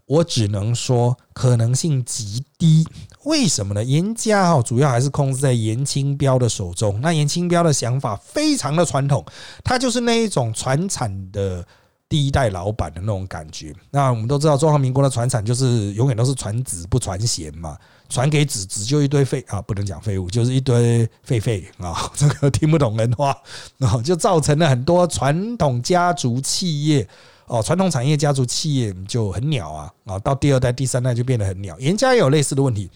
[0.05, 2.86] 我只能说可能性极低。
[3.26, 3.84] 为什么呢？
[3.84, 6.99] 严家哈主要还是控制在严清标的手中。
[7.01, 9.24] 那严清标的想法非常的传统，
[9.63, 11.65] 他就是那一种传产的
[12.09, 13.74] 第一代老板的那种感觉。
[13.91, 17.78] 那我们都知道，中华民国的传产就是永远都是传子不传贤嘛，
[18.09, 23.36] 传给子子就一堆废啊，不能讲废物，就是一堆废废啊， 这个听不懂人话，
[23.78, 27.07] 然后就造成了很多传统家族企业。
[27.54, 31.80] 哦，传统产业家族企业就很鸟啊啊，到第二代、第三代就变得很鸟。
[31.80, 32.89] 严家也有类似的问题。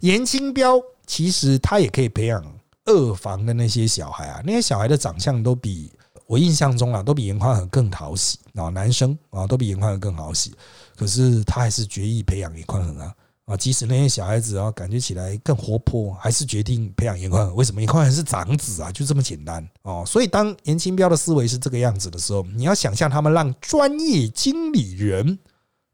[0.00, 2.40] 严清标其实他也可以培养
[2.84, 5.90] 二房的那些小孩啊，那些小孩的长相都比
[6.28, 10.54] 我印象中啊，都比严宽恒更讨喜啊，男生啊都比严宽恒更好喜。
[10.94, 13.12] 可是他还是决意培养严宽恒啊。
[13.46, 17.54] 啊，即使那些小孩子啊，感觉起来更活泼，还是决定培养严宽。
[17.54, 18.90] 为什么严宽恒是长子啊？
[18.90, 20.02] 就这么简单哦。
[20.06, 25.38] 所以当严清标的思维是这个样子的时候，你要想象他们让专业经理人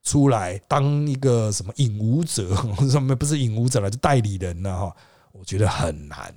[0.04, 2.54] 出来当一个什么引舞者，
[2.88, 4.96] 什么不是引舞者了，就代理人了哈。
[5.32, 6.32] 我觉得很难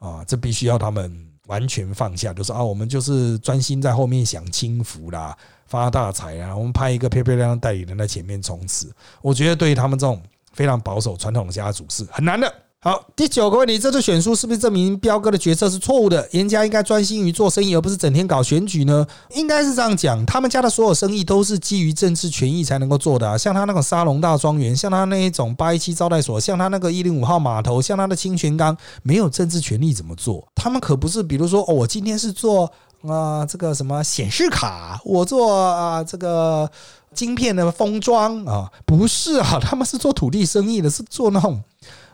[0.00, 6.56] 啊，这必须要他们完全放下，就说啊，我们就是专心在后面享清福啦，发大财啊。
[6.56, 8.92] 我们派一个漂漂亮亮代理人在前面冲刺。
[9.22, 10.20] 我觉得对于他们这种。
[10.52, 12.52] 非常保守传统的家族是很难的。
[12.82, 16.26] 好，第九个问题，这次选书是不是证明彪哥的决策是错误的？
[16.32, 19.06] 严家应该专心于做生意，而不是整天搞选举呢？
[19.34, 23.36] 应该是这样讲，他们家的所有生意都是基于政治权益才能够做的啊。
[23.36, 30.48] 像他那个沙龙大庄园，像他那一种八一七招待所，像他那个一零五号码头，像他的清泉岗，没有政治权利怎么做？
[30.54, 32.72] 他们可不是，比如说哦，我今天是做
[33.06, 36.70] 啊这个什么显示卡，我做啊这个。
[37.14, 41.62] 晶片的封装啊，不是啊，他们是做土地生意的，是做那种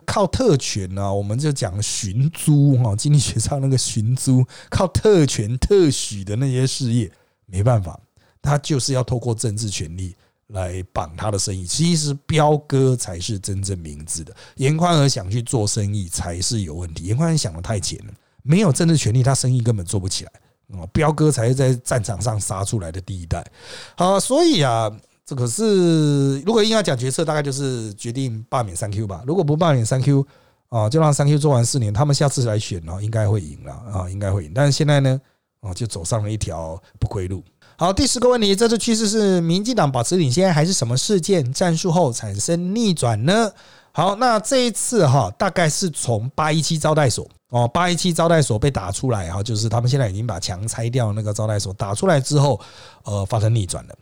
[0.05, 7.11] 靠特权啊，我们就讲寻租哈，经济学上那个寻租，靠特权特许的那些事业，
[7.45, 8.01] 没办法，
[8.41, 10.15] 他就是要透过政治权力
[10.49, 11.67] 来绑他的生意。
[11.67, 17.05] 其实彪哥才是真正明智的，严宽和想去做生意才是有问题。
[17.05, 20.33] 严宽和想的太浅了，没有政治权力，他生意根本做不起来。
[20.73, 23.45] 哦，彪哥才是在战场上杀出来的第一代，
[23.97, 24.91] 好，所以啊，
[25.25, 29.23] 这个是如果硬要讲决策，大概就是决定罢免三 Q 吧。
[29.27, 30.27] 如果不罢免三 Q，
[30.69, 34.53] 啊，就让三 Q 做完四年，他们下次来选哦，应该会赢了啊，应该会赢。
[34.53, 35.21] 但是现在呢，
[35.61, 37.45] 啊，就走上了一条不归路。
[37.77, 43.53] 好，第十个问题，这次趋势是民进党保持领先，还是什么事件战术后产生逆转呢？
[43.93, 47.29] 好，那这一次哈，大概是从八一七招待所。
[47.51, 52.61] 哦，八一七招待所被打出来哈，就是他们现在已经把墙拆掉，那个招待所打出来之后，
[53.05, 53.95] 呃，发生逆转了，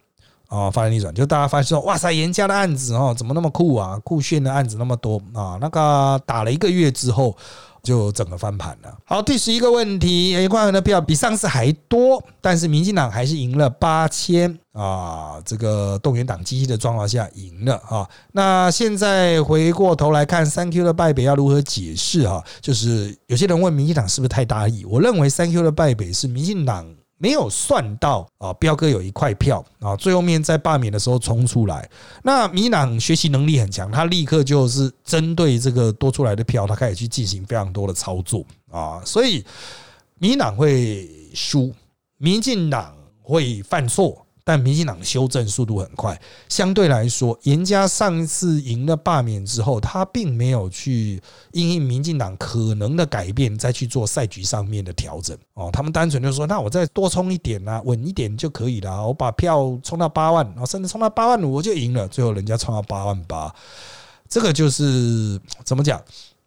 [0.49, 4.01] 哦，发生逆转，就大家发现说，哇塞，严家的案子哦，怎么那么酷啊？
[4.05, 7.37] 酷炫的案子那么多啊，那个打了一个月之后。
[7.85, 8.97] 就整个翻盘了。
[9.05, 15.41] 好，第十一个问题，严宽恒的票比上次还多，但是民进党还是赢了八千啊！
[15.45, 18.09] 这个动员党机器的状况下赢了啊。
[18.32, 22.43] 那现在回过头来看三 Q 的败北要如何解释啊？
[22.61, 24.85] 就是有些人问民进党是不是太大意？
[24.87, 26.87] 我认为三 Q 的败北是民进党。
[27.19, 31.89] 没有算到啊，彪哥有一块票啊，最后面在罢免的时候冲出来。
[32.23, 39.45] 那民党学习能力很强，他立刻就是针对这个多出来的票，他开始去进行非常多的操作啊，所以
[40.19, 41.73] 民党会输，
[42.19, 44.24] 民进党会犯错。
[44.45, 46.21] 但民进党修正速度很快，
[46.51, 51.19] 相对来说，严家上一次赢了罢免之后，他并没有去
[51.53, 55.71] 因应民进党可能的改变，再去做赛局上面的调整哦。
[55.73, 59.07] 他们单纯就说：“那我再多冲一点啊，稳一点就可以了。
[59.07, 62.07] 我把票冲到八万，然后甚至冲到八万五，我就赢了。
[62.09, 63.51] 最后人家冲到八万八，
[64.29, 65.99] 这个就是怎么讲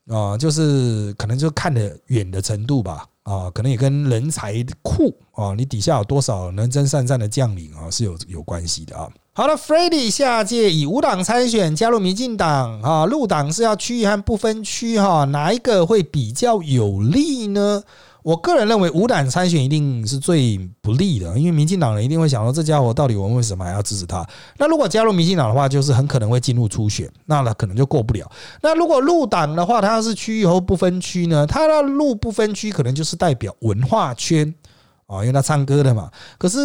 [0.08, 0.38] 啊？
[0.38, 9.05] 就是可能就看得远的程度吧。”啊，可能也跟人才库啊，你底下有多少能征善战的将领啊，是有有关系的啊。
[9.34, 17.84] 好了 f r e d d y 下届以无党参选加入民进党啊，入党是要区域和不分区哈，哪一个会比较有利呢？
[18.28, 24.28] 我个人认为无党参选一定是最不利的，因为民进党人一定会想到这家伙到底我们为什么还要支持他？
[24.57, 28.30] 那如果加入民进党的话，就是很可能会进入初选，那他可能就过不了。
[28.61, 31.47] 那如果入党的话，他要是区域和不分区呢？
[31.47, 34.53] 他的入不分区可能就是代表文化圈
[35.05, 36.11] 啊，因为他唱歌的嘛。
[36.38, 36.59] 可是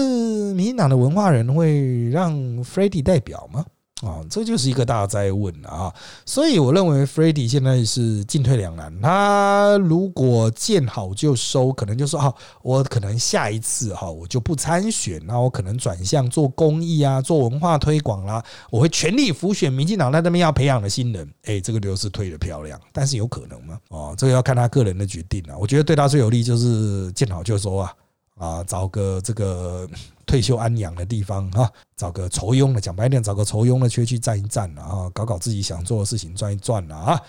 [0.54, 3.64] 民进党的文化人会让 f r e d d y 代表吗？
[4.02, 5.94] 啊，这就是一个大灾问啊！
[6.26, 8.92] 所以我认为 f r e d d y 现在是进退两难。
[9.00, 23.78] 他如果见好就收，可能就说：“哦，我可能下一次哈，我就不参选，那我可能转向做公益啊，做文化推广啦，我会全力辅选民进党在那边要培养的新人。”哎，这个流是推的漂亮，但是有可能吗？
[23.90, 25.54] 哦，这个要看他个人的决定啊。
[25.56, 27.92] 我觉得对他最有利就是见好就收啊。
[28.38, 29.86] 啊，找个这个
[30.26, 37.20] 退休安养的地方哈，找个愁庸的，讲白点，找个愁庸的去去站一站啊，搞搞自己想做的事情，转一转啊。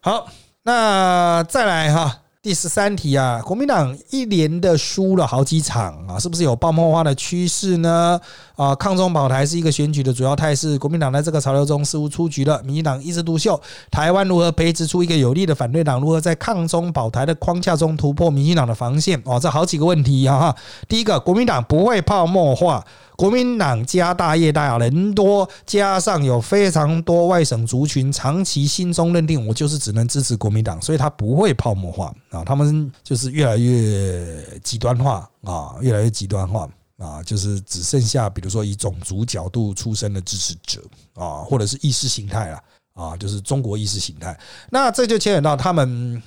[0.00, 0.26] 好，
[0.62, 2.21] 那再来哈。
[2.42, 8.20] 第十三题啊，国民党一连的输了好几场啊，是不是有泡沫化的趋势呢？
[8.56, 13.60] 啊，抗中保台是一个选举的主要态势，国民党在这个潮流中似乎出局了，民进党一枝独秀。
[13.92, 16.00] 台湾如何培植出一个有力的反对党？
[16.00, 19.22] 如何在抗中保台的框架中突破民进党的防线？
[19.24, 20.40] 哦，这好几个问题啊！
[20.40, 20.56] 哈
[20.88, 22.84] 第一个，国民党不会泡沫化。
[23.16, 40.82] 国民党家大业大，人多，加上有非常多外省族群长期心中认定我就是只能支持国民党，所以他不会泡沫化啊，他们就是越来越极端化啊，越来越极端化啊， 就是只剩下比如说以种族角度出身的支持者
[41.14, 42.62] 啊，或者是意识形态啊，
[42.94, 44.38] 啊，就是中国意识形态，
[44.70, 46.20] 那这就牵扯到他们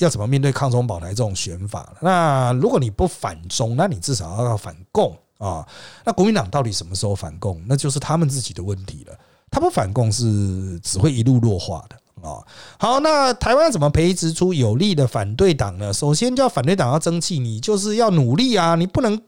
[0.00, 5.16] 要怎么面对抗中保台这种选法那如果你不反中，那你至少要反共。
[5.42, 5.66] 啊，
[6.04, 7.60] 那国民党到底什么时候反共？
[7.66, 9.18] 那就是他们自己的问题了。
[9.50, 12.38] 他不反共是只会一路弱化的啊。
[12.78, 15.92] 好，那台湾怎么培植出有力的反对党呢？
[15.92, 19.20] 首先叫反对党要争气，你就是要努力啊，你不能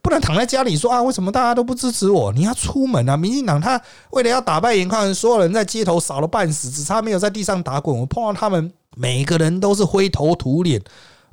[0.00, 2.32] 不能躺在家里说啊，为什么大家都不支持我？
[2.32, 3.16] 你要出门啊！
[3.16, 3.78] 民进党他
[4.12, 7.98] 为了要打败严抗，所有人在街头扫了半死，只差没有在地上打滚。
[7.98, 10.80] 我碰到他们，每个人都是灰头土脸。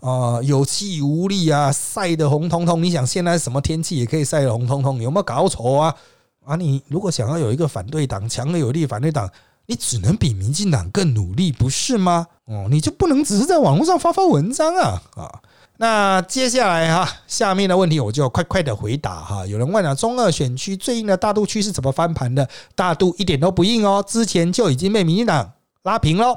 [0.04, 2.84] 啊，有气无力啊，晒得红彤彤。
[2.84, 5.96] 你想现在什么天气也可以晒得红彤彤，有没有搞错啊？
[6.46, 9.30] 啊，你如果想要有一个反对党，强而有力反对党，
[9.68, 12.28] 你只能比民进党更努力，不是吗？
[12.44, 15.40] 哦，你就不能只是在网络上发发文章啊啊！
[15.78, 19.48] 那接下来哈，下面的问题我就快快的回答哈。
[19.48, 22.46] 有人问了，中二选区最硬的大肚区是怎么翻盘的？
[22.76, 26.36] 大肚一点都不硬哦，之前就已经被民进党拉平喽。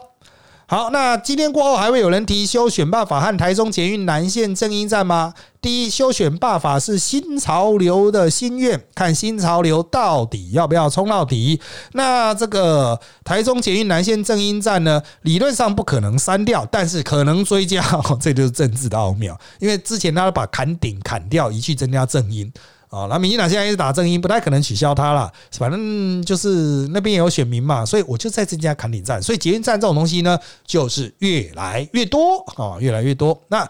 [0.68, 5.32] 好，那今天过后还会有人提修选罢法和台中捷运南线正音站吗？
[5.62, 11.60] 第一，修选罢法是新潮流的心愿，看新潮流到底要不要冲到底。
[11.92, 17.80] 那这个台中捷运南线正音站呢，理论上不可能删掉，但是可能追加，
[18.20, 19.38] 这就是政治的奥妙。
[19.60, 22.52] 因为之前他把砍顶砍掉，一去增加正音。
[22.88, 25.32] 啊，那民进党现在一直打正音，不太可能取消它了。
[25.52, 29.20] 反正就是那边也有选民嘛，所以我就在增加坎顶站。
[29.20, 33.36] 所以捷运站这种东西呢，就是越来越多啊，越来越多。
[33.48, 33.68] 那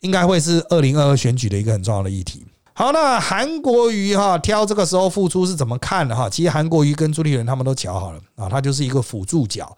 [0.00, 2.44] 应该会是二零二二选举的一个很重要的议题。
[2.72, 6.28] 好，那韩国瑜哈挑这个时候复出是怎么看的哈？
[6.28, 9.74] 其实韩国瑜跟朱立伦他们都瞧好了啊，他就是一个辅助角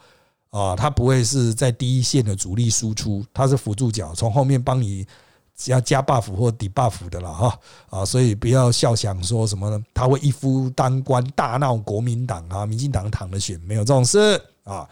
[0.51, 5.07] 啊，他不会是在第一线的主力输出，他是辅助角，从后面帮你。
[5.59, 7.59] 只要加 buff 或抵 buff 的了哈
[7.91, 14.89] 啊，所以不要笑想说什么呢他会一夫当关大闹国民党啊，民进党躺着选没有这种事啊。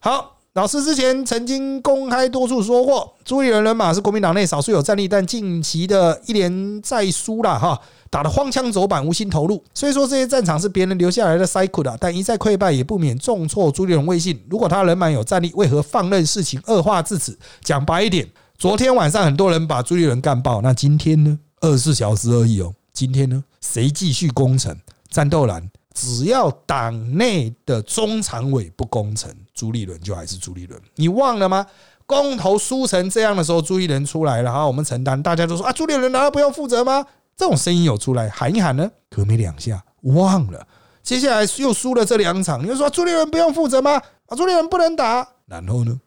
[0.00, 9.64] 好，老师之前曾经公开多处说过，朱立伦人马是国民党内少数有战力，但近期的一连再输了哈，打得荒腔走板，无心投入。
[9.72, 14.38] 虽说这些战场是别人留下来的 cycle 的，但一再溃败也不免重挫朱立伦威信。
[14.50, 17.38] 如果他人满有战力，为何放任事情恶化至此？
[17.62, 18.28] 讲白一点。
[18.62, 21.36] 昨天晚上很多人把朱立伦干爆，那今天呢？
[21.62, 22.72] 二十四小时而已哦。
[22.92, 23.42] 今天呢？
[23.60, 24.72] 谁继续攻城？
[25.10, 30.80] 战斗蓝，只要党内的中常委不攻城，朱立伦就还是朱立伦。
[30.94, 31.66] 你忘了吗？
[32.06, 35.20] 公投输成这样的时候，朱立伦出来了，哈，我们承担。
[35.20, 37.04] 大家都说啊，朱立伦难道不用负责吗？
[37.36, 38.88] 这种声音有出来喊一喊呢？
[39.10, 40.64] 可没两下，忘了。
[41.02, 44.00] 接下来又输了这两场，你就说朱立伦不用负责吗？
[44.26, 45.26] 啊，朱立伦不能打。
[45.46, 46.00] 然后呢？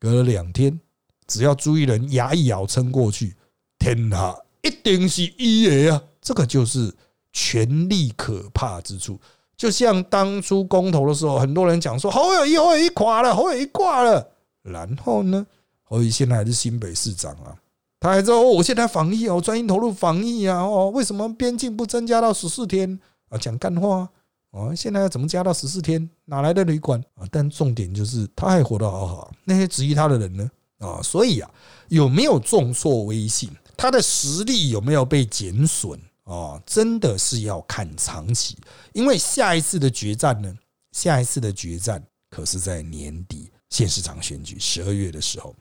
[0.00, 0.80] 隔了两天。
[1.28, 3.36] 只要朱一人牙一咬撑过去，
[3.78, 6.02] 天下一定是一爷啊！
[6.20, 6.92] 这个就是
[7.32, 9.20] 权力可怕之处。
[9.56, 14.26] 就像当初公投的时候，很多人讲说侯友谊侯友谊垮了，侯友谊挂了。
[14.62, 15.46] 然后呢，
[15.84, 17.54] 侯友谊现在还是新北市长啊，
[18.00, 22.98] 他还说我现在防疫哦，专心投入防疫啊哦，为什么边境不增加到十四天
[23.28, 23.38] 啊？
[23.38, 24.08] 讲干话
[24.50, 26.08] 哦，现在要怎么加到十四天？
[26.24, 27.26] 哪来的旅馆啊？
[27.30, 30.50] 但重点就是他还活得好好，那些质疑他的人呢？
[30.78, 31.50] 啊，所以啊，
[31.88, 33.50] 有没有重挫威信？
[33.76, 35.98] 他的实力有没有被减损？
[36.24, 38.56] 啊，真的是要看长期，
[38.92, 40.54] 因为下一次的决战呢，
[40.92, 45.54] 下一次的决战可是在年底县市长选举十二月的时候，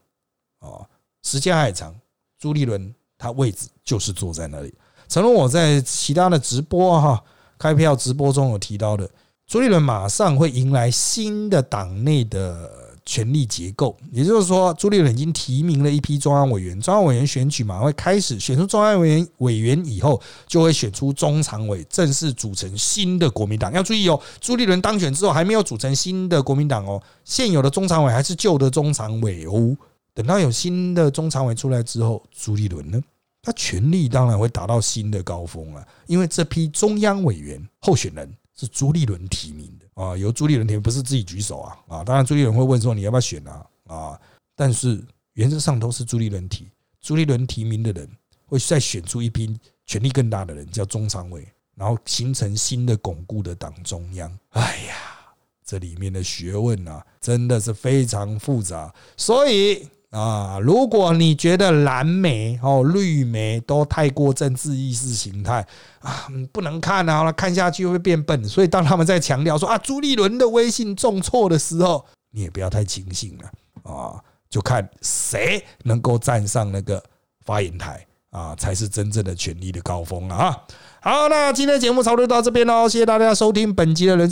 [0.59, 0.85] 啊，
[1.23, 1.95] 时间还长。
[2.39, 4.73] 朱立伦他位置就是坐在那里。
[5.07, 7.23] 诚如我在其他的直播哈
[7.57, 9.09] 开票直播中有提到的，
[9.47, 12.86] 朱立伦马上会迎来新的党内的。
[13.07, 23.71] 权力结构，也就是说，朱立伦已经提名了一批中央委员，中央委员选举嘛，会开始选出中央委员委员以后，就会选出中常委，正式组成新的国民党。
[23.71, 29.75] 要注意哦，朱立伦当选之后还没有组成新的国民党哦，现有的中常委还是旧的中常委哦。
[30.13, 33.01] 等到有新的中常委出来之后，朱立伦呢
[33.41, 38.29] 他权力当然会达到新的高峰了，因为这批中央委员候选人
[38.59, 42.03] 是朱立伦提名的啊，由朱立伦提名，不是自己举手啊啊！
[42.03, 44.19] 当然朱立伦会问说你要不要选啊啊，
[44.55, 45.03] 但是
[45.33, 46.67] 原则上都是朱立伦提，
[46.99, 48.09] 朱立伦提名的人
[48.45, 49.55] 会再选出一批
[49.85, 54.35] 权力更大的人，叫中常委，然后形成新的巩固的党中央。
[54.49, 54.95] 哎呀，
[55.63, 59.87] 这里面的学问啊，真的是非常复杂，所以。
[60.11, 65.65] 啊，如果你觉得蓝莓哦、绿莓都太过政治意识形态
[65.99, 68.43] 啊，不能看啊，看下去会变笨。
[68.45, 74.15] 所以当他们在强调说啊，朱立伦的威信重挫的时候，你也不要太轻信了啊，
[74.49, 77.03] 就看谁能够站上那个
[77.43, 80.55] 发言台啊，才是真正的权力的高峰啊。
[81.01, 84.29] 好，那今天节目差不多到这边喽，谢谢大家收听本集的人。